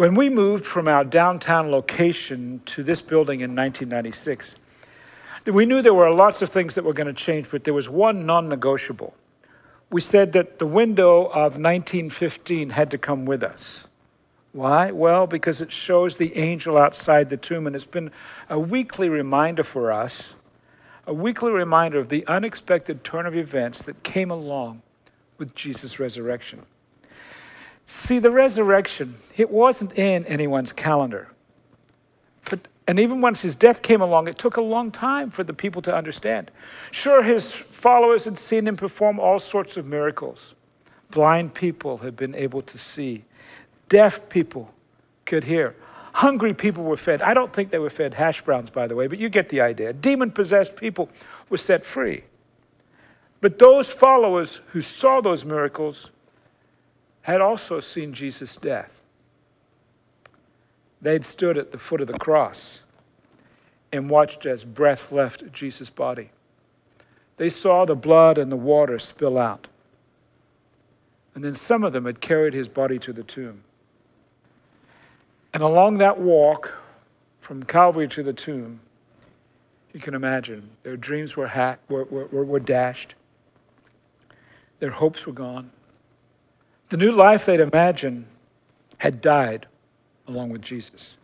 When 0.00 0.14
we 0.14 0.30
moved 0.30 0.64
from 0.64 0.88
our 0.88 1.04
downtown 1.04 1.70
location 1.70 2.62
to 2.64 2.82
this 2.82 3.02
building 3.02 3.40
in 3.40 3.50
1996, 3.54 4.54
we 5.44 5.66
knew 5.66 5.82
there 5.82 5.92
were 5.92 6.10
lots 6.10 6.40
of 6.40 6.48
things 6.48 6.74
that 6.76 6.84
were 6.84 6.94
going 6.94 7.06
to 7.06 7.12
change, 7.12 7.50
but 7.50 7.64
there 7.64 7.74
was 7.74 7.86
one 7.86 8.24
non 8.24 8.48
negotiable. 8.48 9.12
We 9.90 10.00
said 10.00 10.32
that 10.32 10.58
the 10.58 10.64
window 10.64 11.26
of 11.26 11.60
1915 11.60 12.70
had 12.70 12.90
to 12.92 12.96
come 12.96 13.26
with 13.26 13.42
us. 13.42 13.88
Why? 14.52 14.90
Well, 14.90 15.26
because 15.26 15.60
it 15.60 15.70
shows 15.70 16.16
the 16.16 16.34
angel 16.34 16.78
outside 16.78 17.28
the 17.28 17.36
tomb, 17.36 17.66
and 17.66 17.76
it's 17.76 17.84
been 17.84 18.10
a 18.48 18.58
weekly 18.58 19.10
reminder 19.10 19.64
for 19.64 19.92
us, 19.92 20.34
a 21.06 21.12
weekly 21.12 21.52
reminder 21.52 21.98
of 21.98 22.08
the 22.08 22.26
unexpected 22.26 23.04
turn 23.04 23.26
of 23.26 23.36
events 23.36 23.82
that 23.82 24.02
came 24.02 24.30
along 24.30 24.80
with 25.36 25.54
Jesus' 25.54 26.00
resurrection. 26.00 26.64
See, 27.92 28.20
the 28.20 28.30
resurrection, 28.30 29.16
it 29.36 29.50
wasn't 29.50 29.98
in 29.98 30.24
anyone's 30.26 30.72
calendar. 30.72 31.26
But, 32.48 32.68
and 32.86 33.00
even 33.00 33.20
once 33.20 33.42
his 33.42 33.56
death 33.56 33.82
came 33.82 34.00
along, 34.00 34.28
it 34.28 34.38
took 34.38 34.56
a 34.56 34.60
long 34.60 34.92
time 34.92 35.28
for 35.28 35.42
the 35.42 35.52
people 35.52 35.82
to 35.82 35.92
understand. 35.92 36.52
Sure, 36.92 37.24
his 37.24 37.50
followers 37.50 38.26
had 38.26 38.38
seen 38.38 38.68
him 38.68 38.76
perform 38.76 39.18
all 39.18 39.40
sorts 39.40 39.76
of 39.76 39.86
miracles. 39.86 40.54
Blind 41.10 41.52
people 41.52 41.98
had 41.98 42.14
been 42.14 42.32
able 42.36 42.62
to 42.62 42.78
see, 42.78 43.24
deaf 43.88 44.28
people 44.28 44.72
could 45.26 45.42
hear. 45.42 45.74
Hungry 46.12 46.54
people 46.54 46.84
were 46.84 46.96
fed. 46.96 47.22
I 47.22 47.34
don't 47.34 47.52
think 47.52 47.70
they 47.70 47.80
were 47.80 47.90
fed 47.90 48.14
hash 48.14 48.40
browns, 48.42 48.70
by 48.70 48.86
the 48.86 48.94
way, 48.94 49.08
but 49.08 49.18
you 49.18 49.28
get 49.28 49.48
the 49.48 49.62
idea. 49.62 49.92
Demon 49.92 50.30
possessed 50.30 50.76
people 50.76 51.08
were 51.48 51.58
set 51.58 51.84
free. 51.84 52.22
But 53.40 53.58
those 53.58 53.90
followers 53.90 54.60
who 54.68 54.80
saw 54.80 55.20
those 55.20 55.44
miracles 55.44 56.12
had 57.22 57.40
also 57.40 57.80
seen 57.80 58.12
Jesus' 58.12 58.56
death. 58.56 59.02
They'd 61.02 61.24
stood 61.24 61.56
at 61.56 61.72
the 61.72 61.78
foot 61.78 62.00
of 62.00 62.06
the 62.06 62.18
cross 62.18 62.80
and 63.92 64.10
watched 64.10 64.46
as 64.46 64.64
breath 64.64 65.10
left 65.10 65.52
Jesus' 65.52 65.90
body. 65.90 66.30
They 67.36 67.48
saw 67.48 67.84
the 67.84 67.96
blood 67.96 68.38
and 68.38 68.52
the 68.52 68.56
water 68.56 68.98
spill 68.98 69.38
out. 69.38 69.66
And 71.34 71.42
then 71.42 71.54
some 71.54 71.84
of 71.84 71.92
them 71.92 72.04
had 72.04 72.20
carried 72.20 72.52
his 72.52 72.68
body 72.68 72.98
to 72.98 73.12
the 73.12 73.22
tomb. 73.22 73.62
And 75.52 75.62
along 75.62 75.98
that 75.98 76.18
walk 76.18 76.78
from 77.38 77.62
Calvary 77.62 78.08
to 78.08 78.22
the 78.22 78.32
tomb, 78.32 78.80
you 79.92 80.00
can 80.00 80.14
imagine 80.14 80.70
their 80.82 80.96
dreams 80.96 81.36
were, 81.36 81.48
hacked, 81.48 81.90
were, 81.90 82.04
were, 82.04 82.44
were 82.44 82.60
dashed, 82.60 83.14
their 84.78 84.90
hopes 84.90 85.26
were 85.26 85.32
gone. 85.32 85.70
The 86.90 86.96
new 86.96 87.12
life 87.12 87.46
they'd 87.46 87.60
imagined 87.60 88.26
had 88.98 89.20
died 89.20 89.66
along 90.26 90.50
with 90.50 90.60
Jesus. 90.60 91.16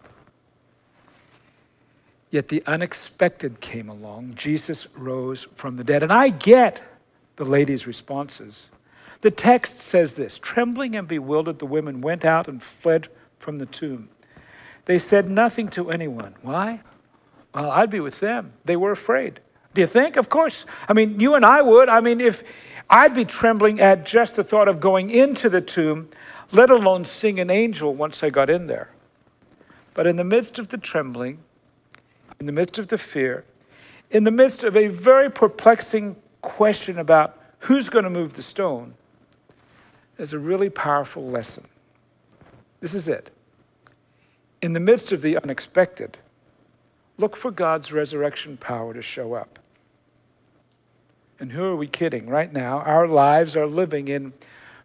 Yet 2.30 2.48
the 2.48 2.62
unexpected 2.66 3.60
came 3.60 3.88
along. 3.88 4.34
Jesus 4.36 4.86
rose 4.96 5.46
from 5.54 5.76
the 5.76 5.84
dead. 5.84 6.02
And 6.02 6.12
I 6.12 6.28
get 6.28 6.82
the 7.36 7.44
lady's 7.44 7.86
responses. 7.86 8.66
The 9.20 9.30
text 9.30 9.80
says 9.80 10.14
this 10.14 10.38
Trembling 10.38 10.94
and 10.94 11.08
bewildered, 11.08 11.58
the 11.58 11.66
women 11.66 12.00
went 12.00 12.24
out 12.24 12.48
and 12.48 12.62
fled 12.62 13.08
from 13.38 13.56
the 13.56 13.66
tomb. 13.66 14.08
They 14.84 14.98
said 14.98 15.28
nothing 15.28 15.68
to 15.70 15.90
anyone. 15.90 16.36
Why? 16.42 16.80
Well, 17.54 17.70
I'd 17.70 17.90
be 17.90 18.00
with 18.00 18.20
them. 18.20 18.52
They 18.64 18.76
were 18.76 18.92
afraid. 18.92 19.40
Do 19.76 19.82
you 19.82 19.86
think? 19.86 20.16
Of 20.16 20.30
course. 20.30 20.64
I 20.88 20.94
mean, 20.94 21.20
you 21.20 21.34
and 21.34 21.44
I 21.44 21.60
would. 21.60 21.90
I 21.90 22.00
mean, 22.00 22.18
if 22.18 22.42
I'd 22.88 23.12
be 23.12 23.26
trembling 23.26 23.78
at 23.78 24.06
just 24.06 24.36
the 24.36 24.42
thought 24.42 24.68
of 24.68 24.80
going 24.80 25.10
into 25.10 25.50
the 25.50 25.60
tomb, 25.60 26.08
let 26.50 26.70
alone 26.70 27.04
seeing 27.04 27.38
an 27.38 27.50
angel 27.50 27.94
once 27.94 28.22
I 28.22 28.30
got 28.30 28.48
in 28.48 28.68
there. 28.68 28.88
But 29.92 30.06
in 30.06 30.16
the 30.16 30.24
midst 30.24 30.58
of 30.58 30.68
the 30.68 30.78
trembling, 30.78 31.40
in 32.40 32.46
the 32.46 32.52
midst 32.52 32.78
of 32.78 32.88
the 32.88 32.96
fear, 32.96 33.44
in 34.10 34.24
the 34.24 34.30
midst 34.30 34.64
of 34.64 34.78
a 34.78 34.88
very 34.88 35.30
perplexing 35.30 36.16
question 36.40 36.98
about 36.98 37.38
who's 37.58 37.90
going 37.90 38.04
to 38.04 38.10
move 38.10 38.32
the 38.32 38.40
stone, 38.40 38.94
there's 40.16 40.32
a 40.32 40.38
really 40.38 40.70
powerful 40.70 41.22
lesson. 41.22 41.68
This 42.80 42.94
is 42.94 43.08
it. 43.08 43.30
In 44.62 44.72
the 44.72 44.80
midst 44.80 45.12
of 45.12 45.20
the 45.20 45.36
unexpected, 45.36 46.16
look 47.18 47.36
for 47.36 47.50
God's 47.50 47.92
resurrection 47.92 48.56
power 48.56 48.94
to 48.94 49.02
show 49.02 49.34
up. 49.34 49.58
And 51.38 51.52
who 51.52 51.64
are 51.64 51.76
we 51.76 51.86
kidding? 51.86 52.28
Right 52.28 52.52
now, 52.52 52.78
our 52.78 53.06
lives 53.06 53.56
are 53.56 53.66
living 53.66 54.08
in 54.08 54.32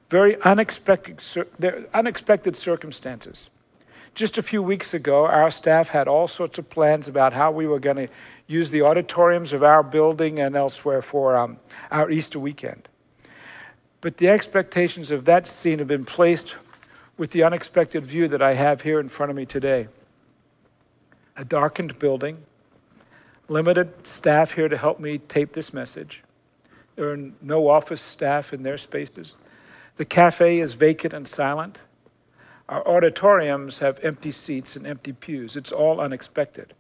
very 0.10 0.42
unexpected, 0.42 1.22
unexpected 1.94 2.56
circumstances. 2.56 3.50
Just 4.14 4.38
a 4.38 4.44
few 4.44 4.62
weeks 4.62 4.94
ago, 4.94 5.26
our 5.26 5.50
staff 5.50 5.90
had 5.90 6.10
all 6.10 6.28
sorts 6.28 6.58
of 6.58 6.70
plans 6.70 7.08
about 7.08 7.32
how 7.32 7.50
we 7.50 7.66
were 7.66 7.80
going 7.80 7.96
to 7.96 8.08
use 8.46 8.70
the 8.70 8.82
auditoriums 8.82 9.54
of 9.54 9.64
our 9.64 9.82
building 9.82 10.40
and 10.40 10.56
elsewhere 10.56 11.02
for 11.02 11.38
um, 11.38 11.58
our 11.90 12.12
Easter 12.12 12.38
weekend. 12.38 12.90
But 14.02 14.18
the 14.18 14.28
expectations 14.28 15.12
of 15.12 15.24
that 15.26 15.48
scene 15.48 15.80
have 15.80 15.88
been 15.88 16.04
placed 16.04 16.56
with 17.18 17.32
the 17.32 17.44
unexpected 17.44 18.04
view 18.04 18.28
that 18.28 18.42
I 18.42 18.56
have 18.56 18.82
here 18.82 19.00
in 19.00 19.08
front 19.08 19.30
of 19.30 19.36
me 19.38 19.46
today. 19.46 19.88
A 21.38 21.46
darkened 21.46 21.98
building, 22.00 22.40
limited 23.48 24.06
staff 24.06 24.56
here 24.56 24.68
to 24.68 24.78
help 24.78 25.00
me 25.00 25.20
tape 25.20 25.54
this 25.54 25.74
message. 25.74 26.22
There 26.96 27.12
are 27.12 27.32
no 27.42 27.70
office 27.70 28.02
staff 28.02 28.54
in 28.54 28.64
their 28.64 28.78
spaces. 28.78 29.38
The 29.96 30.06
cafe 30.06 30.60
is 30.60 30.74
vacant 30.74 31.14
and 31.14 31.28
silent. 31.28 31.80
Our 32.70 32.88
auditoriums 32.88 33.80
have 33.80 34.00
empty 34.04 34.32
seats 34.32 34.76
and 34.76 34.88
empty 34.88 35.14
pews. 35.14 35.56
It's 35.56 35.72
all 35.72 36.00
unexpected. 36.00 36.74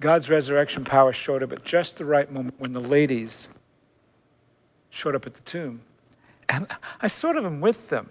God's 0.00 0.30
resurrection 0.30 0.84
power 0.84 1.12
showed 1.12 1.42
up 1.42 1.52
at 1.52 1.64
just 1.64 1.96
the 1.96 2.04
right 2.04 2.30
moment 2.30 2.54
when 2.58 2.72
the 2.72 2.80
ladies 2.80 3.48
showed 4.90 5.14
up 5.14 5.26
at 5.26 5.34
the 5.34 5.40
tomb. 5.42 5.80
And 6.48 6.66
I 7.00 7.08
sort 7.08 7.36
of 7.36 7.44
am 7.44 7.60
with 7.60 7.88
them 7.88 8.10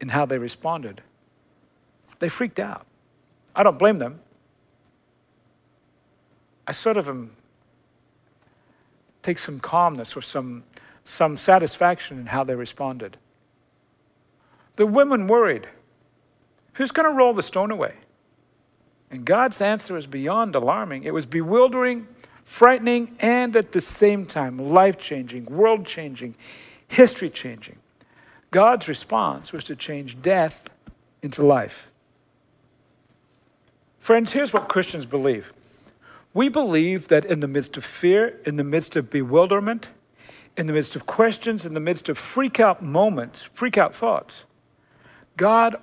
in 0.00 0.10
how 0.10 0.26
they 0.26 0.38
responded. 0.38 1.02
They 2.18 2.28
freaked 2.28 2.60
out. 2.60 2.86
I 3.54 3.62
don't 3.62 3.78
blame 3.78 3.98
them. 3.98 4.20
I 6.72 6.74
sort 6.74 6.96
of 6.96 7.06
am 7.06 7.32
take 9.20 9.38
some 9.38 9.60
calmness 9.60 10.16
or 10.16 10.22
some 10.22 10.64
some 11.04 11.36
satisfaction 11.36 12.18
in 12.18 12.24
how 12.24 12.44
they 12.44 12.54
responded. 12.54 13.18
The 14.76 14.86
women 14.86 15.26
worried 15.26 15.68
who's 16.72 16.90
going 16.90 17.06
to 17.06 17.14
roll 17.14 17.34
the 17.34 17.42
stone 17.42 17.70
away? 17.70 17.96
And 19.10 19.26
God's 19.26 19.60
answer 19.60 19.98
is 19.98 20.06
beyond 20.06 20.54
alarming. 20.54 21.04
It 21.04 21.12
was 21.12 21.26
bewildering, 21.26 22.08
frightening, 22.46 23.18
and 23.20 23.54
at 23.54 23.72
the 23.72 23.80
same 23.82 24.24
time, 24.24 24.56
life 24.56 24.96
changing, 24.96 25.44
world 25.44 25.84
changing, 25.84 26.36
history 26.88 27.28
changing. 27.28 27.76
God's 28.50 28.88
response 28.88 29.52
was 29.52 29.64
to 29.64 29.76
change 29.76 30.22
death 30.22 30.68
into 31.20 31.44
life. 31.44 31.92
Friends, 33.98 34.32
here's 34.32 34.54
what 34.54 34.70
Christians 34.70 35.04
believe 35.04 35.52
we 36.34 36.48
believe 36.48 37.08
that 37.08 37.24
in 37.24 37.40
the 37.40 37.48
midst 37.48 37.76
of 37.76 37.84
fear, 37.84 38.40
in 38.44 38.56
the 38.56 38.64
midst 38.64 38.96
of 38.96 39.10
bewilderment, 39.10 39.90
in 40.56 40.66
the 40.66 40.72
midst 40.72 40.96
of 40.96 41.06
questions, 41.06 41.66
in 41.66 41.74
the 41.74 41.80
midst 41.80 42.08
of 42.08 42.18
freak 42.18 42.60
out 42.60 42.82
moments, 42.82 43.42
freak 43.42 43.76
out 43.76 43.94
thoughts, 43.94 44.44
God 45.36 45.76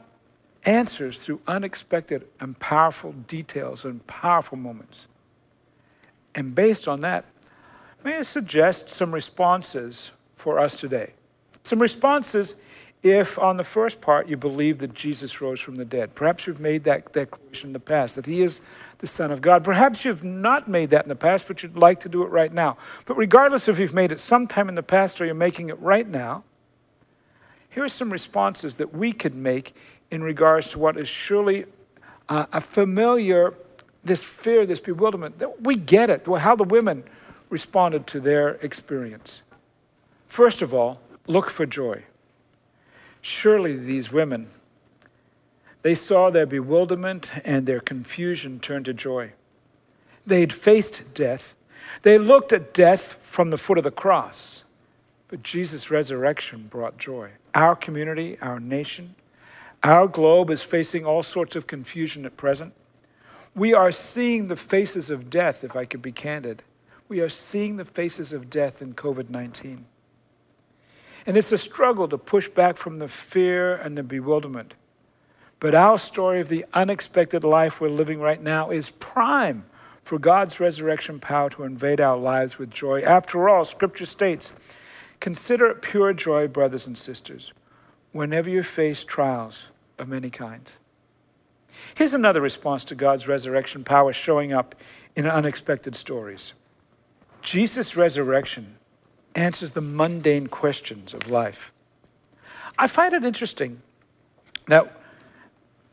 answers 0.65 1.17
through 1.17 1.41
unexpected 1.47 2.27
and 2.39 2.57
powerful 2.59 3.13
details 3.13 3.85
and 3.85 4.05
powerful 4.07 4.57
moments. 4.57 5.07
And 6.35 6.53
based 6.53 6.87
on 6.87 7.01
that, 7.01 7.25
may 8.03 8.17
I 8.17 8.21
suggest 8.23 8.89
some 8.89 9.13
responses 9.13 10.11
for 10.33 10.59
us 10.59 10.79
today? 10.79 11.13
Some 11.63 11.79
responses 11.79 12.55
if, 13.01 13.39
on 13.39 13.57
the 13.57 13.63
first 13.63 14.01
part, 14.01 14.27
you 14.27 14.35
believe 14.35 14.79
that 14.79 14.93
Jesus 14.93 15.39
rose 15.39 15.61
from 15.61 15.75
the 15.75 15.85
dead. 15.85 16.15
Perhaps 16.15 16.47
you've 16.47 16.59
made 16.59 16.83
that 16.83 17.13
declaration 17.13 17.69
in 17.69 17.73
the 17.73 17.79
past, 17.79 18.15
that 18.15 18.25
he 18.25 18.41
is 18.41 18.59
the 18.97 19.07
Son 19.07 19.31
of 19.31 19.41
God. 19.41 19.63
Perhaps 19.63 20.03
you've 20.03 20.23
not 20.23 20.67
made 20.67 20.89
that 20.89 21.05
in 21.05 21.09
the 21.09 21.15
past, 21.15 21.47
but 21.47 21.63
you'd 21.63 21.77
like 21.77 22.01
to 22.01 22.09
do 22.09 22.23
it 22.23 22.27
right 22.27 22.51
now. 22.51 22.77
But 23.05 23.15
regardless 23.15 23.69
if 23.69 23.79
you've 23.79 23.93
made 23.93 24.11
it 24.11 24.19
sometime 24.19 24.67
in 24.67 24.75
the 24.75 24.83
past 24.83 25.21
or 25.21 25.25
you're 25.25 25.33
making 25.33 25.69
it 25.69 25.79
right 25.79 26.07
now, 26.07 26.43
here 27.69 27.85
are 27.85 27.89
some 27.89 28.11
responses 28.11 28.75
that 28.75 28.93
we 28.93 29.13
could 29.13 29.35
make 29.35 29.73
in 30.11 30.21
regards 30.21 30.69
to 30.71 30.79
what 30.79 30.97
is 30.97 31.07
surely 31.07 31.65
uh, 32.27 32.47
a 32.51 32.59
familiar, 32.59 33.53
this 34.03 34.23
fear, 34.23 34.65
this 34.65 34.81
bewilderment. 34.81 35.39
That 35.39 35.61
We 35.61 35.75
get 35.75 36.09
it, 36.09 36.27
Well, 36.27 36.41
how 36.41 36.55
the 36.55 36.63
women 36.65 37.03
responded 37.49 38.07
to 38.07 38.19
their 38.19 38.49
experience. 38.55 39.41
First 40.27 40.61
of 40.61 40.73
all, 40.73 40.99
look 41.25 41.49
for 41.49 41.65
joy. 41.65 42.03
Surely 43.21 43.75
these 43.75 44.11
women, 44.11 44.47
they 45.81 45.95
saw 45.95 46.29
their 46.29 46.45
bewilderment 46.45 47.29
and 47.45 47.65
their 47.65 47.79
confusion 47.79 48.59
turn 48.59 48.83
to 48.83 48.93
joy. 48.93 49.33
They'd 50.25 50.53
faced 50.53 51.13
death. 51.13 51.55
They 52.01 52.17
looked 52.17 52.53
at 52.53 52.73
death 52.73 53.19
from 53.21 53.49
the 53.49 53.57
foot 53.57 53.77
of 53.77 53.83
the 53.83 53.91
cross. 53.91 54.63
But 55.27 55.43
Jesus' 55.43 55.91
resurrection 55.91 56.67
brought 56.69 56.97
joy. 56.97 57.31
Our 57.55 57.75
community, 57.75 58.37
our 58.41 58.59
nation, 58.59 59.15
our 59.83 60.07
globe 60.07 60.49
is 60.49 60.63
facing 60.63 61.05
all 61.05 61.23
sorts 61.23 61.55
of 61.55 61.67
confusion 61.67 62.25
at 62.25 62.35
present. 62.35 62.73
We 63.55 63.73
are 63.73 63.91
seeing 63.91 64.47
the 64.47 64.55
faces 64.55 65.09
of 65.09 65.29
death, 65.29 65.63
if 65.63 65.75
I 65.75 65.85
could 65.85 66.01
be 66.01 66.11
candid. 66.11 66.63
We 67.07 67.21
are 67.21 67.29
seeing 67.29 67.77
the 67.77 67.85
faces 67.85 68.33
of 68.33 68.49
death 68.49 68.81
in 68.81 68.93
COVID 68.93 69.29
19. 69.29 69.85
And 71.29 71.37
it's 71.37 71.51
a 71.51 71.59
struggle 71.59 72.07
to 72.07 72.17
push 72.17 72.49
back 72.49 72.75
from 72.75 72.95
the 72.95 73.07
fear 73.07 73.75
and 73.75 73.95
the 73.95 74.01
bewilderment. 74.01 74.73
But 75.59 75.75
our 75.75 75.99
story 75.99 76.41
of 76.41 76.49
the 76.49 76.65
unexpected 76.73 77.43
life 77.43 77.79
we're 77.79 77.89
living 77.89 78.19
right 78.19 78.41
now 78.41 78.71
is 78.71 78.89
prime 78.89 79.65
for 80.01 80.17
God's 80.17 80.59
resurrection 80.59 81.19
power 81.19 81.51
to 81.51 81.65
invade 81.65 82.01
our 82.01 82.17
lives 82.17 82.57
with 82.57 82.71
joy. 82.71 83.03
After 83.03 83.47
all, 83.47 83.63
Scripture 83.63 84.07
states, 84.07 84.51
Consider 85.19 85.67
it 85.67 85.83
pure 85.83 86.13
joy, 86.13 86.47
brothers 86.47 86.87
and 86.87 86.97
sisters, 86.97 87.53
whenever 88.11 88.49
you 88.49 88.63
face 88.63 89.03
trials 89.03 89.67
of 89.99 90.07
many 90.07 90.31
kinds. 90.31 90.79
Here's 91.93 92.15
another 92.15 92.41
response 92.41 92.83
to 92.85 92.95
God's 92.95 93.27
resurrection 93.27 93.83
power 93.83 94.13
showing 94.13 94.51
up 94.51 94.73
in 95.15 95.27
unexpected 95.27 95.95
stories. 95.95 96.53
Jesus' 97.43 97.95
resurrection 97.95 98.78
answers 99.35 99.71
the 99.71 99.81
mundane 99.81 100.47
questions 100.47 101.13
of 101.13 101.29
life. 101.29 101.71
I 102.77 102.87
find 102.87 103.13
it 103.13 103.23
interesting 103.23 103.81
that 104.67 104.95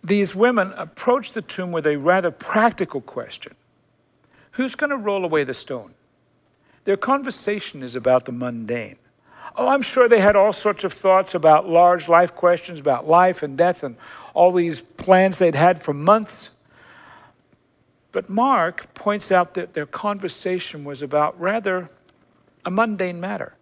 these 0.02 0.34
women 0.34 0.72
approach 0.76 1.32
the 1.32 1.42
tomb 1.42 1.72
with 1.72 1.86
a 1.86 1.96
rather 1.96 2.30
practical 2.30 3.00
question 3.00 3.54
Who's 4.52 4.74
going 4.74 4.90
to 4.90 4.96
roll 4.96 5.24
away 5.24 5.44
the 5.44 5.52
stone? 5.52 5.92
Their 6.84 6.96
conversation 6.96 7.82
is 7.82 7.94
about 7.94 8.24
the 8.24 8.32
mundane. 8.32 8.96
Oh, 9.56 9.68
I'm 9.68 9.82
sure 9.82 10.08
they 10.08 10.20
had 10.20 10.36
all 10.36 10.52
sorts 10.52 10.84
of 10.84 10.92
thoughts 10.92 11.34
about 11.34 11.68
large 11.68 12.08
life 12.08 12.34
questions, 12.34 12.80
about 12.80 13.06
life 13.06 13.42
and 13.42 13.58
death, 13.58 13.82
and 13.82 13.96
all 14.34 14.52
these 14.52 14.80
plans 14.80 15.38
they'd 15.38 15.54
had 15.54 15.82
for 15.82 15.92
months. 15.92 16.50
But 18.12 18.30
Mark 18.30 18.94
points 18.94 19.30
out 19.30 19.54
that 19.54 19.74
their 19.74 19.84
conversation 19.84 20.84
was 20.84 21.02
about 21.02 21.38
rather 21.40 21.90
a 22.66 22.70
mundane 22.70 23.20
matter. 23.20 23.54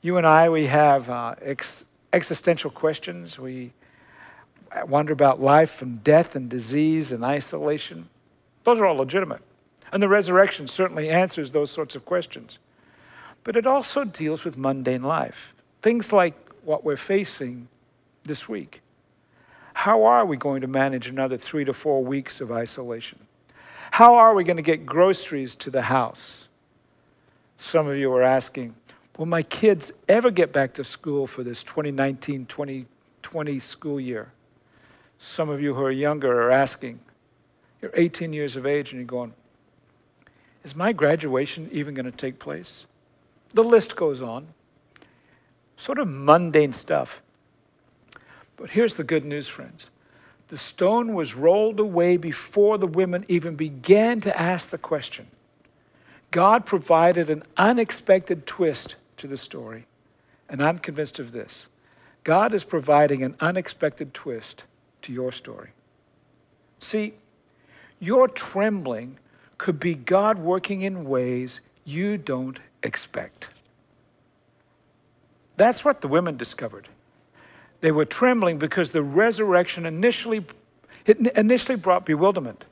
You 0.00 0.16
and 0.16 0.26
I, 0.26 0.48
we 0.48 0.66
have 0.66 1.10
uh, 1.10 1.34
ex- 1.42 1.84
existential 2.12 2.70
questions. 2.70 3.38
We 3.38 3.72
wonder 4.86 5.12
about 5.12 5.40
life 5.40 5.82
and 5.82 6.02
death 6.02 6.34
and 6.34 6.48
disease 6.48 7.12
and 7.12 7.24
isolation. 7.24 8.08
Those 8.64 8.80
are 8.80 8.86
all 8.86 8.96
legitimate. 8.96 9.42
And 9.92 10.02
the 10.02 10.08
resurrection 10.08 10.66
certainly 10.68 11.10
answers 11.10 11.52
those 11.52 11.70
sorts 11.70 11.94
of 11.94 12.04
questions. 12.04 12.58
But 13.44 13.56
it 13.56 13.66
also 13.66 14.04
deals 14.04 14.44
with 14.44 14.56
mundane 14.56 15.02
life. 15.02 15.54
Things 15.82 16.12
like 16.12 16.34
what 16.64 16.84
we're 16.84 16.96
facing 16.96 17.68
this 18.24 18.48
week. 18.48 18.80
How 19.74 20.04
are 20.04 20.24
we 20.24 20.36
going 20.36 20.60
to 20.60 20.68
manage 20.68 21.08
another 21.08 21.36
three 21.36 21.64
to 21.64 21.72
four 21.72 22.04
weeks 22.04 22.40
of 22.40 22.52
isolation? 22.52 23.18
How 23.90 24.14
are 24.14 24.34
we 24.34 24.44
going 24.44 24.56
to 24.56 24.62
get 24.62 24.86
groceries 24.86 25.54
to 25.56 25.70
the 25.70 25.82
house? 25.82 26.41
Some 27.62 27.86
of 27.86 27.96
you 27.96 28.12
are 28.12 28.24
asking, 28.24 28.74
will 29.16 29.26
my 29.26 29.44
kids 29.44 29.92
ever 30.08 30.32
get 30.32 30.52
back 30.52 30.74
to 30.74 30.82
school 30.82 31.28
for 31.28 31.44
this 31.44 31.62
2019 31.62 32.46
2020 32.46 33.60
school 33.60 34.00
year? 34.00 34.32
Some 35.16 35.48
of 35.48 35.62
you 35.62 35.72
who 35.72 35.84
are 35.84 35.92
younger 35.92 36.42
are 36.42 36.50
asking, 36.50 36.98
you're 37.80 37.92
18 37.94 38.32
years 38.32 38.56
of 38.56 38.66
age 38.66 38.90
and 38.90 38.98
you're 38.98 39.06
going, 39.06 39.32
is 40.64 40.74
my 40.74 40.92
graduation 40.92 41.68
even 41.70 41.94
going 41.94 42.04
to 42.04 42.10
take 42.10 42.40
place? 42.40 42.84
The 43.54 43.62
list 43.62 43.94
goes 43.94 44.20
on. 44.20 44.48
Sort 45.76 46.00
of 46.00 46.08
mundane 46.08 46.72
stuff. 46.72 47.22
But 48.56 48.70
here's 48.70 48.96
the 48.96 49.04
good 49.04 49.24
news, 49.24 49.46
friends. 49.46 49.88
The 50.48 50.58
stone 50.58 51.14
was 51.14 51.36
rolled 51.36 51.78
away 51.78 52.16
before 52.16 52.76
the 52.76 52.88
women 52.88 53.24
even 53.28 53.54
began 53.54 54.20
to 54.22 54.36
ask 54.36 54.70
the 54.70 54.78
question. 54.78 55.28
God 56.32 56.66
provided 56.66 57.30
an 57.30 57.44
unexpected 57.56 58.46
twist 58.46 58.96
to 59.18 59.28
the 59.28 59.36
story. 59.36 59.86
And 60.48 60.62
I'm 60.62 60.78
convinced 60.78 61.20
of 61.20 61.30
this 61.30 61.68
God 62.24 62.52
is 62.52 62.64
providing 62.64 63.22
an 63.22 63.36
unexpected 63.38 64.12
twist 64.12 64.64
to 65.02 65.12
your 65.12 65.30
story. 65.30 65.70
See, 66.80 67.14
your 68.00 68.26
trembling 68.26 69.18
could 69.58 69.78
be 69.78 69.94
God 69.94 70.38
working 70.38 70.82
in 70.82 71.04
ways 71.04 71.60
you 71.84 72.18
don't 72.18 72.58
expect. 72.82 73.48
That's 75.56 75.84
what 75.84 76.00
the 76.00 76.08
women 76.08 76.36
discovered. 76.36 76.88
They 77.80 77.92
were 77.92 78.04
trembling 78.04 78.58
because 78.58 78.92
the 78.92 79.02
resurrection 79.02 79.86
initially, 79.86 80.44
initially 81.06 81.76
brought 81.76 82.04
bewilderment. 82.04 82.64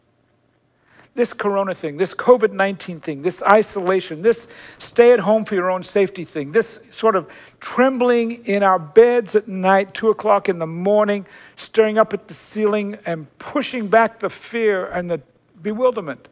This 1.14 1.32
corona 1.32 1.74
thing, 1.74 1.96
this 1.96 2.14
COVID 2.14 2.52
19 2.52 3.00
thing, 3.00 3.22
this 3.22 3.42
isolation, 3.42 4.22
this 4.22 4.48
stay 4.78 5.12
at 5.12 5.20
home 5.20 5.44
for 5.44 5.56
your 5.56 5.70
own 5.70 5.82
safety 5.82 6.24
thing, 6.24 6.52
this 6.52 6.86
sort 6.92 7.16
of 7.16 7.30
trembling 7.58 8.44
in 8.46 8.62
our 8.62 8.78
beds 8.78 9.34
at 9.34 9.48
night, 9.48 9.92
two 9.92 10.10
o'clock 10.10 10.48
in 10.48 10.58
the 10.58 10.66
morning, 10.66 11.26
staring 11.56 11.98
up 11.98 12.14
at 12.14 12.28
the 12.28 12.34
ceiling 12.34 12.96
and 13.06 13.26
pushing 13.38 13.88
back 13.88 14.20
the 14.20 14.30
fear 14.30 14.86
and 14.86 15.10
the 15.10 15.20
bewilderment 15.60 16.28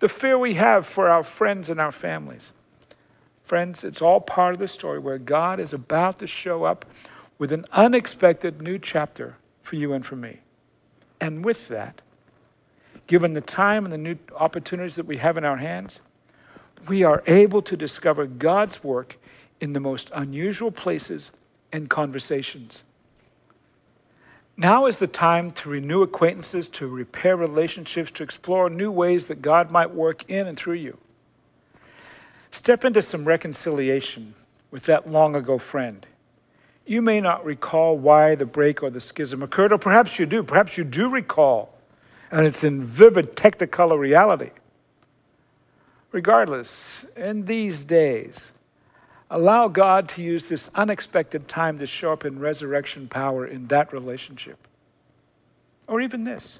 the 0.00 0.08
fear 0.08 0.38
we 0.38 0.54
have 0.54 0.86
for 0.86 1.08
our 1.08 1.22
friends 1.22 1.70
and 1.70 1.80
our 1.80 1.92
families. 1.92 2.52
Friends, 3.42 3.84
it's 3.84 4.02
all 4.02 4.20
part 4.20 4.54
of 4.54 4.58
the 4.58 4.68
story 4.68 4.98
where 4.98 5.18
God 5.18 5.60
is 5.60 5.72
about 5.72 6.18
to 6.18 6.26
show 6.26 6.64
up 6.64 6.86
with 7.38 7.52
an 7.52 7.64
unexpected 7.72 8.60
new 8.60 8.78
chapter 8.78 9.36
for 9.62 9.76
you 9.76 9.92
and 9.92 10.04
for 10.04 10.16
me. 10.16 10.40
And 11.20 11.44
with 11.44 11.68
that, 11.68 12.00
given 13.10 13.34
the 13.34 13.40
time 13.40 13.82
and 13.82 13.92
the 13.92 13.98
new 13.98 14.16
opportunities 14.36 14.94
that 14.94 15.04
we 15.04 15.16
have 15.16 15.36
in 15.36 15.44
our 15.44 15.56
hands, 15.56 16.00
we 16.86 17.02
are 17.02 17.24
able 17.26 17.60
to 17.60 17.76
discover 17.76 18.24
God's 18.24 18.84
work 18.84 19.18
in 19.60 19.72
the 19.72 19.80
most 19.80 20.12
unusual 20.14 20.70
places 20.70 21.32
and 21.72 21.90
conversations. 21.90 22.84
Now 24.56 24.86
is 24.86 24.98
the 24.98 25.08
time 25.08 25.50
to 25.50 25.68
renew 25.68 26.02
acquaintances, 26.02 26.68
to 26.68 26.86
repair 26.86 27.36
relationships, 27.36 28.12
to 28.12 28.22
explore 28.22 28.70
new 28.70 28.92
ways 28.92 29.26
that 29.26 29.42
God 29.42 29.72
might 29.72 29.92
work 29.92 30.22
in 30.30 30.46
and 30.46 30.56
through 30.56 30.74
you. 30.74 30.96
Step 32.52 32.84
into 32.84 33.02
some 33.02 33.24
reconciliation 33.24 34.34
with 34.70 34.84
that 34.84 35.10
long 35.10 35.34
ago 35.34 35.58
friend. 35.58 36.06
You 36.86 37.02
may 37.02 37.20
not 37.20 37.44
recall 37.44 37.98
why 37.98 38.36
the 38.36 38.46
break 38.46 38.84
or 38.84 38.90
the 38.90 39.00
schism 39.00 39.42
occurred, 39.42 39.72
or 39.72 39.78
perhaps 39.78 40.20
you 40.20 40.26
do. 40.26 40.44
Perhaps 40.44 40.78
you 40.78 40.84
do 40.84 41.08
recall, 41.08 41.74
and 42.30 42.46
it's 42.46 42.64
in 42.64 42.82
vivid 42.82 43.32
technicolor 43.32 43.98
reality. 43.98 44.50
Regardless, 46.12 47.06
in 47.16 47.44
these 47.44 47.84
days, 47.84 48.50
Allow 49.30 49.68
God 49.68 50.08
to 50.10 50.22
use 50.22 50.48
this 50.48 50.70
unexpected 50.74 51.46
time 51.46 51.78
to 51.78 51.86
show 51.86 52.12
up 52.12 52.24
in 52.24 52.40
resurrection 52.40 53.06
power 53.06 53.46
in 53.46 53.68
that 53.68 53.92
relationship. 53.92 54.58
Or 55.86 56.00
even 56.00 56.24
this 56.24 56.58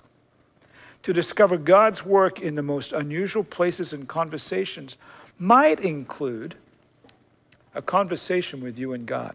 to 1.02 1.12
discover 1.12 1.56
God's 1.56 2.04
work 2.04 2.40
in 2.40 2.54
the 2.54 2.62
most 2.62 2.92
unusual 2.92 3.42
places 3.42 3.92
and 3.92 4.06
conversations 4.06 4.98
might 5.38 5.80
include 5.80 6.54
a 7.74 7.80
conversation 7.80 8.62
with 8.62 8.78
you 8.78 8.92
and 8.92 9.06
God. 9.06 9.34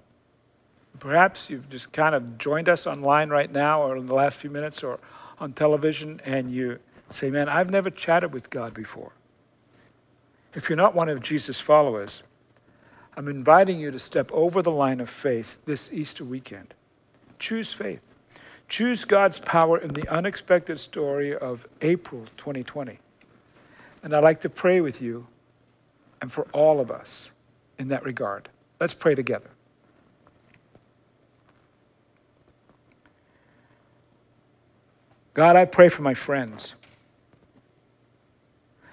Perhaps 1.00 1.50
you've 1.50 1.68
just 1.70 1.92
kind 1.92 2.14
of 2.14 2.38
joined 2.38 2.70
us 2.70 2.86
online 2.86 3.30
right 3.30 3.52
now 3.52 3.82
or 3.82 3.98
in 3.98 4.06
the 4.06 4.14
last 4.14 4.38
few 4.38 4.52
minutes 4.52 4.84
or 4.84 5.00
on 5.40 5.54
television 5.54 6.22
and 6.26 6.52
you 6.52 6.80
say, 7.10 7.30
Man, 7.30 7.50
I've 7.50 7.70
never 7.70 7.90
chatted 7.90 8.34
with 8.34 8.50
God 8.50 8.74
before. 8.74 9.12
If 10.54 10.70
you're 10.70 10.78
not 10.78 10.96
one 10.96 11.10
of 11.10 11.22
Jesus' 11.22 11.60
followers, 11.60 12.24
I'm 13.18 13.28
inviting 13.28 13.80
you 13.80 13.92
to 13.92 14.00
step 14.00 14.32
over 14.32 14.62
the 14.62 14.72
line 14.72 15.00
of 15.00 15.10
faith 15.10 15.58
this 15.66 15.92
Easter 15.92 16.24
weekend. 16.24 16.74
Choose 17.40 17.74
faith. 17.74 18.02
Choose 18.68 19.06
God's 19.06 19.40
power 19.40 19.78
in 19.78 19.94
the 19.94 20.10
unexpected 20.10 20.80
story 20.80 21.36
of 21.36 21.68
April 21.82 22.26
2020. 22.38 23.00
And 24.04 24.16
I'd 24.16 24.24
like 24.24 24.42
to 24.42 24.50
pray 24.50 24.82
with 24.82 25.02
you 25.02 25.28
and 26.22 26.32
for 26.32 26.48
all 26.52 26.80
of 26.80 26.90
us 26.90 27.32
in 27.78 27.90
that 27.90 28.04
regard. 28.04 28.50
Let's 28.80 28.94
pray 28.94 29.16
together. 29.16 29.50
God, 35.36 35.58
I 35.58 35.66
pray 35.66 35.90
for 35.90 36.02
my 36.02 36.14
friends. 36.14 36.74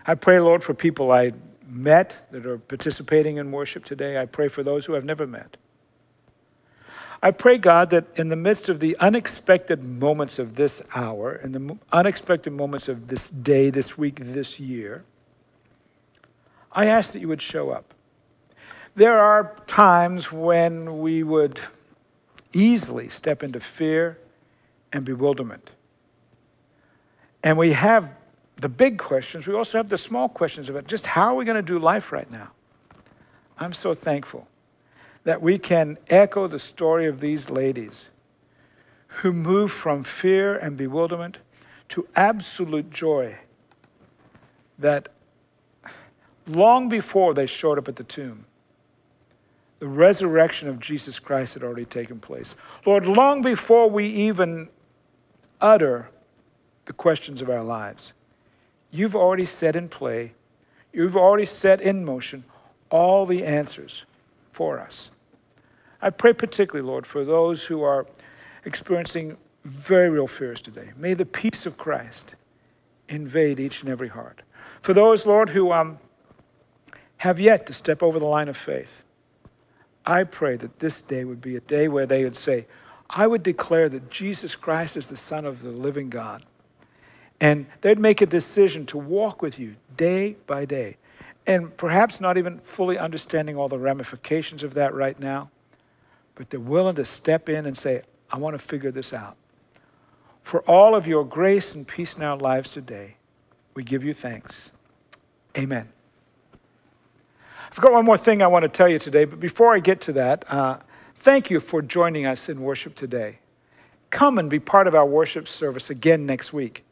I 0.05 0.17
pray, 0.17 0.41
Lord, 0.41 0.65
for 0.65 0.75
people 0.75 1.13
I 1.13 1.33
met 1.69 2.27
that 2.33 2.45
are 2.45 2.59
participating 2.59 3.37
in 3.37 3.53
worship 3.53 3.85
today. 3.85 4.21
I 4.21 4.27
pray 4.27 4.49
for 4.49 4.65
those 4.65 4.85
who 4.85 4.97
I've 4.97 5.05
never 5.05 5.25
met. 5.25 5.57
I 7.23 7.31
pray, 7.31 7.59
God, 7.59 7.91
that 7.91 8.07
in 8.17 8.29
the 8.29 8.37
midst 8.37 8.69
of 8.69 8.81
the 8.81 8.97
unexpected 8.99 9.85
moments 9.85 10.41
of 10.41 10.57
this 10.57 10.83
hour, 10.97 11.31
and 11.31 11.55
the 11.55 11.79
unexpected 11.93 12.53
moments 12.53 12.89
of 12.89 13.07
this 13.07 13.31
day, 13.31 13.71
this 13.71 13.97
week, 13.97 14.19
this 14.21 14.59
year, 14.59 15.05
I 16.73 16.87
ask 16.87 17.13
that 17.13 17.21
you 17.21 17.29
would 17.29 17.41
show 17.41 17.71
up. 17.71 17.95
There 18.97 19.21
are 19.21 19.55
times 19.69 20.33
when 20.33 20.99
we 20.99 21.23
would 21.23 21.61
easily 22.53 23.09
step 23.09 23.45
into 23.45 23.61
fear 23.61 24.19
and 24.93 25.05
bewilderment. 25.05 25.71
And 27.43 27.59
we 27.59 27.73
have 27.73 28.13
the 28.57 28.69
big 28.69 28.99
questions, 28.99 29.47
we 29.47 29.55
also 29.55 29.79
have 29.79 29.89
the 29.89 29.99
small 29.99 30.29
questions 30.29 30.69
about 30.69 30.87
just 30.87 31.07
how 31.07 31.33
are 31.33 31.35
we 31.35 31.45
going 31.45 31.57
to 31.57 31.63
do 31.63 31.79
life 31.79 32.13
right 32.13 32.31
now? 32.31 32.53
I'm 33.59 33.73
so 33.73 33.95
thankful 33.95 34.47
that 35.25 35.43
we 35.43 35.59
can 35.59 35.99
echo 36.09 36.47
the 36.47 36.59
story 36.59 37.07
of 37.07 37.21
these 37.21 37.51
ladies 37.51 38.07
who 39.07 39.33
moved 39.33 39.73
from 39.73 40.03
fear 40.03 40.57
and 40.57 40.77
bewilderment 40.77 41.39
to 41.89 42.07
absolute 42.17 42.91
joy 42.91 43.37
that 44.79 45.09
long 46.47 46.89
before 46.89 47.35
they 47.35 47.47
showed 47.47 47.79
up 47.79 47.89
at 47.89 47.97
the 47.97 48.05
tomb, 48.05 48.47
the 49.79 49.87
resurrection 49.87 50.69
of 50.69 50.81
Jesus 50.81 51.19
Christ 51.19 51.55
had 51.55 51.63
already 51.63 51.85
taken 51.85 52.21
place. 52.21 52.55
Lord, 52.87 53.07
long 53.07 53.43
before 53.43 53.91
we 53.91 54.07
even 54.07 54.69
utter 55.61 56.09
the 56.93 56.97
questions 56.97 57.41
of 57.41 57.49
our 57.49 57.63
lives, 57.63 58.13
you've 58.91 59.17
already 59.17 59.47
set 59.47 59.75
in 59.75 59.89
play, 59.89 60.35
you've 60.93 61.17
already 61.17 61.47
set 61.47 61.81
in 61.81 62.05
motion 62.05 62.45
all 62.91 63.25
the 63.25 63.47
answers 63.47 64.05
for 64.51 64.79
us. 64.79 65.11
I 66.03 66.11
pray 66.11 66.35
particularly, 66.35 66.87
Lord, 66.87 67.07
for 67.07 67.25
those 67.25 67.65
who 67.65 67.83
are 67.83 68.07
experiencing 68.67 69.39
very 69.65 70.11
real 70.11 70.27
fears 70.27 70.61
today. 70.61 70.91
May 70.95 71.15
the 71.15 71.25
peace 71.25 71.65
of 71.65 71.79
Christ 71.79 72.35
invade 73.09 73.59
each 73.59 73.81
and 73.81 73.89
every 73.89 74.09
heart. 74.09 74.43
For 74.83 74.93
those, 74.93 75.25
Lord, 75.25 75.49
who 75.49 75.73
um, 75.73 75.99
have 77.19 77.41
yet 77.41 77.65
to 77.69 77.73
step 77.73 78.03
over 78.03 78.19
the 78.19 78.27
line 78.27 78.51
of 78.51 78.57
faith, 78.59 79.03
I 80.05 80.25
pray 80.25 80.57
that 80.57 80.81
this 80.81 81.01
day 81.01 81.25
would 81.25 81.41
be 81.41 81.57
a 81.57 81.61
day 81.61 81.89
where 81.89 82.05
they 82.05 82.23
would 82.23 82.37
say, 82.37 82.67
I 83.09 83.27
would 83.27 83.43
declare 83.43 83.89
that 83.89 84.11
Jesus 84.11 84.55
Christ 84.55 84.99
is 84.99 85.07
the 85.07 85.17
Son 85.17 85.47
of 85.47 85.63
the 85.63 85.71
living 85.71 86.11
God. 86.11 86.45
And 87.41 87.67
they'd 87.81 87.99
make 87.99 88.21
a 88.21 88.27
decision 88.27 88.87
to 88.87 88.99
walk 88.99 89.43
with 89.43 89.59
you 89.59 89.77
day 89.97 90.37
by 90.47 90.65
day. 90.65 90.97
And 91.47 91.77
perhaps 91.77 92.21
not 92.21 92.39
even 92.39 92.59
fully 92.59 92.99
understanding 92.99 93.57
all 93.57 93.69
the 93.69 93.79
ramifications 93.79 94.63
of 94.63 94.75
that 94.75 94.95
right 94.95 95.19
now, 95.19 95.51
but 96.35 96.51
they're 96.51 96.61
willing 96.61 96.95
to 96.97 97.05
step 97.05 97.49
in 97.49 97.67
and 97.67 97.77
say, 97.77 98.03
I 98.31 98.39
want 98.39 98.55
to 98.55 98.59
figure 98.59 98.91
this 98.91 99.13
out. 99.13 99.37
For 100.43 100.61
all 100.63 100.95
of 100.95 101.07
your 101.07 101.25
grace 101.25 101.75
and 101.75 101.87
peace 101.87 102.15
in 102.15 102.23
our 102.23 102.37
lives 102.37 102.71
today, 102.71 103.17
we 103.75 103.83
give 103.83 104.05
you 104.05 104.15
thanks. 104.15 104.71
Amen. 105.57 105.89
I've 107.71 107.81
got 107.81 107.93
one 107.93 108.05
more 108.05 108.19
thing 108.19 108.43
I 108.43 108.47
want 108.49 108.65
to 108.65 108.69
tell 108.69 108.89
you 108.89 108.99
today, 108.99 109.25
but 109.25 109.41
before 109.41 109.75
I 109.75 109.79
get 109.79 110.01
to 110.03 110.13
that, 110.13 110.45
uh, 110.51 110.79
thank 111.15 111.51
you 111.51 111.59
for 111.59 111.81
joining 111.81 112.27
us 112.27 112.49
in 112.49 112.61
worship 112.61 112.95
today. 112.95 113.39
Come 114.11 114.39
and 114.39 114.51
be 114.51 114.61
part 114.61 114.87
of 114.87 114.95
our 114.95 115.07
worship 115.07 115.49
service 115.49 115.89
again 115.89 116.27
next 116.27 116.53
week. 116.53 116.85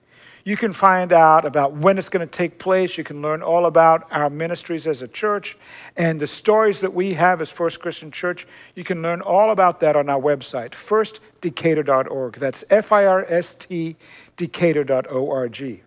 You 0.44 0.56
can 0.56 0.72
find 0.72 1.12
out 1.12 1.44
about 1.44 1.74
when 1.74 1.98
it's 1.98 2.08
going 2.08 2.26
to 2.26 2.30
take 2.30 2.58
place. 2.58 2.96
You 2.96 3.04
can 3.04 3.20
learn 3.20 3.42
all 3.42 3.66
about 3.66 4.06
our 4.10 4.30
ministries 4.30 4.86
as 4.86 5.02
a 5.02 5.08
church 5.08 5.58
and 5.96 6.20
the 6.20 6.26
stories 6.26 6.80
that 6.80 6.94
we 6.94 7.14
have 7.14 7.42
as 7.42 7.50
First 7.50 7.80
Christian 7.80 8.10
Church. 8.10 8.46
You 8.74 8.84
can 8.84 9.02
learn 9.02 9.20
all 9.20 9.50
about 9.50 9.80
that 9.80 9.96
on 9.96 10.08
our 10.08 10.20
website, 10.20 10.70
firstdecatur.org. 10.70 12.36
That's 12.36 12.64
F 12.70 12.92
I 12.92 13.06
R 13.06 13.24
S 13.28 13.54
T 13.54 13.96
Decatur.org. 14.36 15.82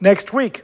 Next 0.00 0.32
week, 0.32 0.62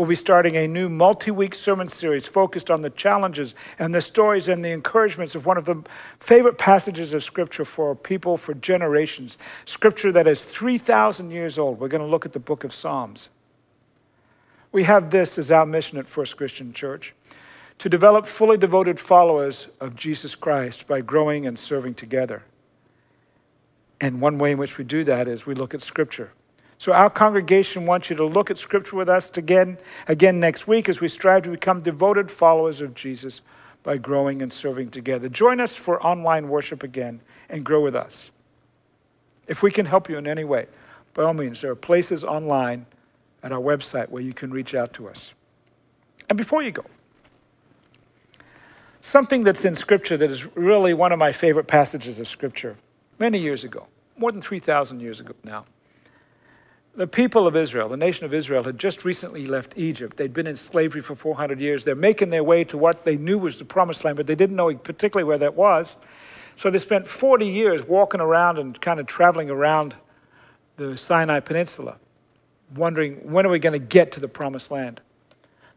we'll 0.00 0.08
be 0.08 0.16
starting 0.16 0.56
a 0.56 0.66
new 0.66 0.88
multi 0.88 1.30
week 1.30 1.54
sermon 1.54 1.86
series 1.86 2.26
focused 2.26 2.70
on 2.70 2.80
the 2.80 2.88
challenges 2.88 3.54
and 3.78 3.94
the 3.94 4.00
stories 4.00 4.48
and 4.48 4.64
the 4.64 4.70
encouragements 4.70 5.34
of 5.34 5.44
one 5.44 5.58
of 5.58 5.66
the 5.66 5.76
favorite 6.18 6.56
passages 6.56 7.12
of 7.12 7.22
Scripture 7.22 7.66
for 7.66 7.94
people 7.94 8.38
for 8.38 8.54
generations. 8.54 9.36
Scripture 9.66 10.10
that 10.10 10.26
is 10.26 10.42
3,000 10.42 11.30
years 11.30 11.58
old. 11.58 11.78
We're 11.78 11.88
going 11.88 12.02
to 12.02 12.08
look 12.08 12.24
at 12.24 12.32
the 12.32 12.40
book 12.40 12.64
of 12.64 12.72
Psalms. 12.72 13.28
We 14.72 14.84
have 14.84 15.10
this 15.10 15.36
as 15.36 15.50
our 15.50 15.66
mission 15.66 15.98
at 15.98 16.08
First 16.08 16.38
Christian 16.38 16.72
Church 16.72 17.12
to 17.76 17.90
develop 17.90 18.24
fully 18.24 18.56
devoted 18.56 18.98
followers 18.98 19.68
of 19.80 19.96
Jesus 19.96 20.34
Christ 20.34 20.86
by 20.86 21.02
growing 21.02 21.46
and 21.46 21.58
serving 21.58 21.92
together. 21.92 22.44
And 24.00 24.22
one 24.22 24.38
way 24.38 24.52
in 24.52 24.56
which 24.56 24.78
we 24.78 24.84
do 24.84 25.04
that 25.04 25.28
is 25.28 25.44
we 25.44 25.52
look 25.54 25.74
at 25.74 25.82
Scripture. 25.82 26.32
So 26.80 26.94
our 26.94 27.10
congregation 27.10 27.84
wants 27.84 28.08
you 28.08 28.16
to 28.16 28.24
look 28.24 28.50
at 28.50 28.56
Scripture 28.56 28.96
with 28.96 29.10
us 29.10 29.36
again, 29.36 29.76
again 30.08 30.40
next 30.40 30.66
week 30.66 30.88
as 30.88 30.98
we 30.98 31.08
strive 31.08 31.42
to 31.42 31.50
become 31.50 31.82
devoted 31.82 32.30
followers 32.30 32.80
of 32.80 32.94
Jesus 32.94 33.42
by 33.82 33.98
growing 33.98 34.40
and 34.40 34.50
serving 34.50 34.90
together. 34.90 35.28
Join 35.28 35.60
us 35.60 35.76
for 35.76 36.02
online 36.02 36.48
worship 36.48 36.82
again 36.82 37.20
and 37.50 37.66
grow 37.66 37.82
with 37.82 37.94
us. 37.94 38.30
If 39.46 39.62
we 39.62 39.70
can 39.70 39.84
help 39.84 40.08
you 40.08 40.16
in 40.16 40.26
any 40.26 40.42
way, 40.42 40.68
by 41.12 41.24
all 41.24 41.34
means, 41.34 41.60
there 41.60 41.70
are 41.70 41.76
places 41.76 42.24
online 42.24 42.86
at 43.42 43.52
our 43.52 43.60
website 43.60 44.08
where 44.08 44.22
you 44.22 44.32
can 44.32 44.50
reach 44.50 44.74
out 44.74 44.94
to 44.94 45.06
us. 45.06 45.34
And 46.30 46.38
before 46.38 46.62
you 46.62 46.70
go, 46.70 46.86
something 49.02 49.44
that's 49.44 49.66
in 49.66 49.76
Scripture 49.76 50.16
that 50.16 50.30
is 50.30 50.56
really 50.56 50.94
one 50.94 51.12
of 51.12 51.18
my 51.18 51.30
favorite 51.30 51.66
passages 51.66 52.18
of 52.18 52.26
Scripture 52.26 52.76
many 53.18 53.38
years 53.38 53.64
ago, 53.64 53.86
more 54.16 54.32
than 54.32 54.40
3,000 54.40 55.00
years 55.00 55.20
ago 55.20 55.34
now. 55.44 55.66
The 56.94 57.06
people 57.06 57.46
of 57.46 57.54
Israel, 57.54 57.88
the 57.88 57.96
nation 57.96 58.24
of 58.24 58.34
Israel, 58.34 58.64
had 58.64 58.76
just 58.76 59.04
recently 59.04 59.46
left 59.46 59.74
Egypt. 59.76 60.16
They'd 60.16 60.32
been 60.32 60.48
in 60.48 60.56
slavery 60.56 61.00
for 61.00 61.14
400 61.14 61.60
years. 61.60 61.84
They're 61.84 61.94
making 61.94 62.30
their 62.30 62.42
way 62.42 62.64
to 62.64 62.76
what 62.76 63.04
they 63.04 63.16
knew 63.16 63.38
was 63.38 63.58
the 63.58 63.64
promised 63.64 64.04
land, 64.04 64.16
but 64.16 64.26
they 64.26 64.34
didn't 64.34 64.56
know 64.56 64.74
particularly 64.74 65.26
where 65.26 65.38
that 65.38 65.54
was. 65.54 65.96
So 66.56 66.68
they 66.68 66.80
spent 66.80 67.06
40 67.06 67.46
years 67.46 67.82
walking 67.82 68.20
around 68.20 68.58
and 68.58 68.78
kind 68.80 68.98
of 68.98 69.06
traveling 69.06 69.50
around 69.50 69.94
the 70.76 70.96
Sinai 70.96 71.40
Peninsula, 71.40 71.96
wondering 72.74 73.30
when 73.30 73.46
are 73.46 73.50
we 73.50 73.60
going 73.60 73.72
to 73.72 73.86
get 73.86 74.10
to 74.12 74.20
the 74.20 74.28
promised 74.28 74.70
land. 74.70 75.00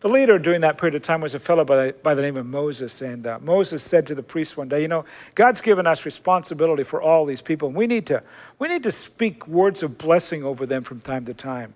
The 0.04 0.10
leader 0.10 0.38
during 0.38 0.60
that 0.62 0.78
period 0.78 0.96
of 0.96 1.02
time 1.02 1.22
was 1.22 1.34
a 1.34 1.40
fellow 1.40 1.64
by 1.64 1.86
the, 1.86 1.94
by 1.94 2.14
the 2.14 2.22
name 2.22 2.36
of 2.36 2.46
Moses. 2.46 3.02
And 3.02 3.26
uh, 3.26 3.40
Moses 3.42 3.82
said 3.82 4.06
to 4.08 4.16
the 4.16 4.22
priest 4.22 4.58
one 4.58 4.68
day, 4.68 4.82
You 4.82 4.90
know, 4.90 5.06
God's 5.34 5.62
given 5.62 5.88
us 5.88 6.04
responsibility 6.04 6.84
for 6.84 7.02
all 7.02 7.24
these 7.24 7.42
people. 7.42 7.70
And 7.70 7.78
we 7.78 7.88
need, 7.88 8.06
to, 8.08 8.22
we 8.60 8.68
need 8.68 8.84
to 8.84 8.92
speak 8.92 9.48
words 9.48 9.82
of 9.82 9.98
blessing 9.98 10.44
over 10.44 10.66
them 10.66 10.84
from 10.84 11.00
time 11.00 11.24
to 11.24 11.34
time. 11.34 11.74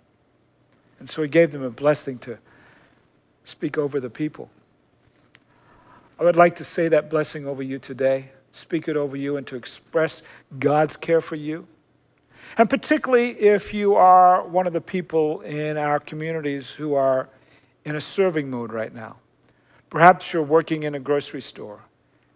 And 0.99 1.09
so 1.09 1.21
he 1.21 1.29
gave 1.29 1.51
them 1.51 1.63
a 1.63 1.69
blessing 1.69 2.19
to 2.19 2.37
speak 3.45 3.77
over 3.77 3.97
the 4.01 4.09
people. 4.09 4.49
I 6.19 6.25
would 6.25 6.35
like 6.35 6.57
to 6.57 6.65
say 6.65 6.89
that 6.89 7.09
blessing 7.09 7.47
over 7.47 7.63
you 7.63 7.79
today, 7.79 8.31
speak 8.51 8.89
it 8.89 8.97
over 8.97 9.15
you, 9.15 9.37
and 9.37 9.47
to 9.47 9.55
express 9.55 10.21
God's 10.59 10.97
care 10.97 11.21
for 11.21 11.37
you. 11.37 11.65
And 12.57 12.69
particularly 12.69 13.39
if 13.39 13.73
you 13.73 13.95
are 13.95 14.45
one 14.45 14.67
of 14.67 14.73
the 14.73 14.81
people 14.81 15.39
in 15.41 15.77
our 15.77 16.01
communities 16.01 16.71
who 16.71 16.93
are 16.93 17.29
in 17.87 17.95
a 17.95 18.01
serving 18.01 18.51
mode 18.51 18.73
right 18.73 18.93
now. 18.93 19.15
Perhaps 19.89 20.33
you're 20.33 20.43
working 20.43 20.83
in 20.83 20.93
a 20.93 20.99
grocery 20.99 21.41
store 21.41 21.85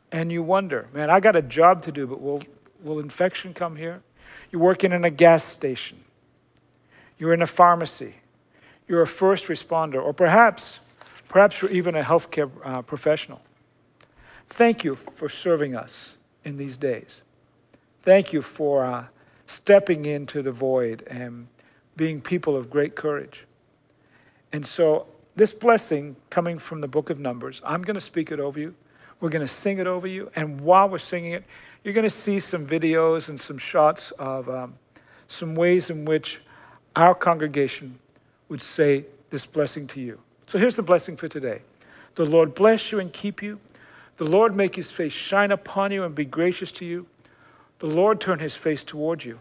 and 0.10 0.32
you 0.32 0.42
wonder, 0.42 0.88
man, 0.94 1.10
I 1.10 1.20
got 1.20 1.36
a 1.36 1.42
job 1.42 1.82
to 1.82 1.92
do, 1.92 2.08
but 2.08 2.22
will, 2.22 2.42
will 2.82 3.00
infection 3.00 3.54
come 3.54 3.76
here? 3.76 4.02
You're 4.50 4.62
working 4.62 4.94
in 4.94 5.04
a 5.04 5.10
gas 5.10 5.44
station. 5.44 6.06
You're 7.20 7.34
in 7.34 7.42
a 7.42 7.48
pharmacy. 7.48 8.16
You're 8.88 9.02
a 9.02 9.08
first 9.08 9.48
responder, 9.48 10.02
or 10.02 10.14
perhaps, 10.14 10.80
perhaps 11.28 11.62
you're 11.62 11.72
even 11.72 11.96
a 11.96 12.02
healthcare 12.02 12.50
uh, 12.64 12.82
professional. 12.82 13.42
Thank 14.48 14.86
you 14.86 14.96
for 14.96 15.28
serving 15.28 15.76
us 15.76 16.16
in 16.46 16.56
these 16.56 16.78
days. 16.78 17.24
Thank 18.04 18.32
you 18.32 18.42
for 18.42 18.86
uh, 18.86 19.06
stepping 19.48 20.06
into 20.06 20.42
the 20.42 20.52
void 20.54 21.04
and 21.08 21.48
being 21.98 22.22
people 22.22 22.56
of 22.56 22.70
great 22.70 22.96
courage. 22.96 23.46
And 24.54 24.66
so 24.66 25.08
this 25.36 25.54
blessing 25.54 26.16
coming 26.30 26.60
from 26.60 26.82
the 26.82 26.88
book 26.88 27.10
of 27.10 27.20
Numbers, 27.20 27.62
I'm 27.64 27.82
going 27.82 27.96
to 27.96 28.02
speak 28.02 28.32
it 28.32 28.40
over 28.40 28.60
you. 28.60 28.76
We're 29.20 29.30
going 29.30 29.46
to 29.46 29.48
sing 29.48 29.78
it 29.78 29.88
over 29.88 30.08
you. 30.08 30.32
And 30.36 30.62
while 30.62 30.90
we're 30.90 30.98
singing 30.98 31.34
it, 31.34 31.44
you're 31.84 31.94
going 31.94 32.04
to 32.04 32.10
see 32.10 32.40
some 32.40 32.66
videos 32.66 33.30
and 33.30 33.40
some 33.40 33.58
shots 33.58 34.12
of 34.12 34.50
um, 34.50 34.76
some 35.28 35.56
ways 35.56 35.90
in 35.90 36.06
which 36.06 36.42
our 36.96 37.16
congregation 37.16 38.00
would 38.50 38.62
say 38.62 39.06
this 39.30 39.46
blessing 39.46 39.88
to 39.88 40.02
you. 40.02 40.20
So 40.48 40.60
here's 40.60 40.76
the 40.76 40.84
blessing 40.84 41.16
for 41.16 41.28
today 41.28 41.62
The 42.16 42.26
Lord 42.26 42.54
bless 42.54 42.92
you 42.92 43.00
and 43.00 43.12
keep 43.14 43.42
you. 43.42 43.60
The 44.18 44.26
Lord 44.26 44.56
make 44.56 44.76
his 44.76 44.92
face 44.92 45.14
shine 45.14 45.52
upon 45.52 45.92
you 45.92 46.04
and 46.04 46.14
be 46.14 46.26
gracious 46.26 46.72
to 46.74 46.86
you. 46.86 47.08
The 47.80 47.88
Lord 47.88 48.20
turn 48.20 48.40
his 48.40 48.56
face 48.56 48.84
toward 48.84 49.24
you 49.24 49.40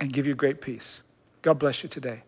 and 0.00 0.12
give 0.12 0.26
you 0.26 0.34
great 0.34 0.60
peace. 0.60 1.00
God 1.42 1.58
bless 1.58 1.82
you 1.82 1.88
today. 1.88 2.22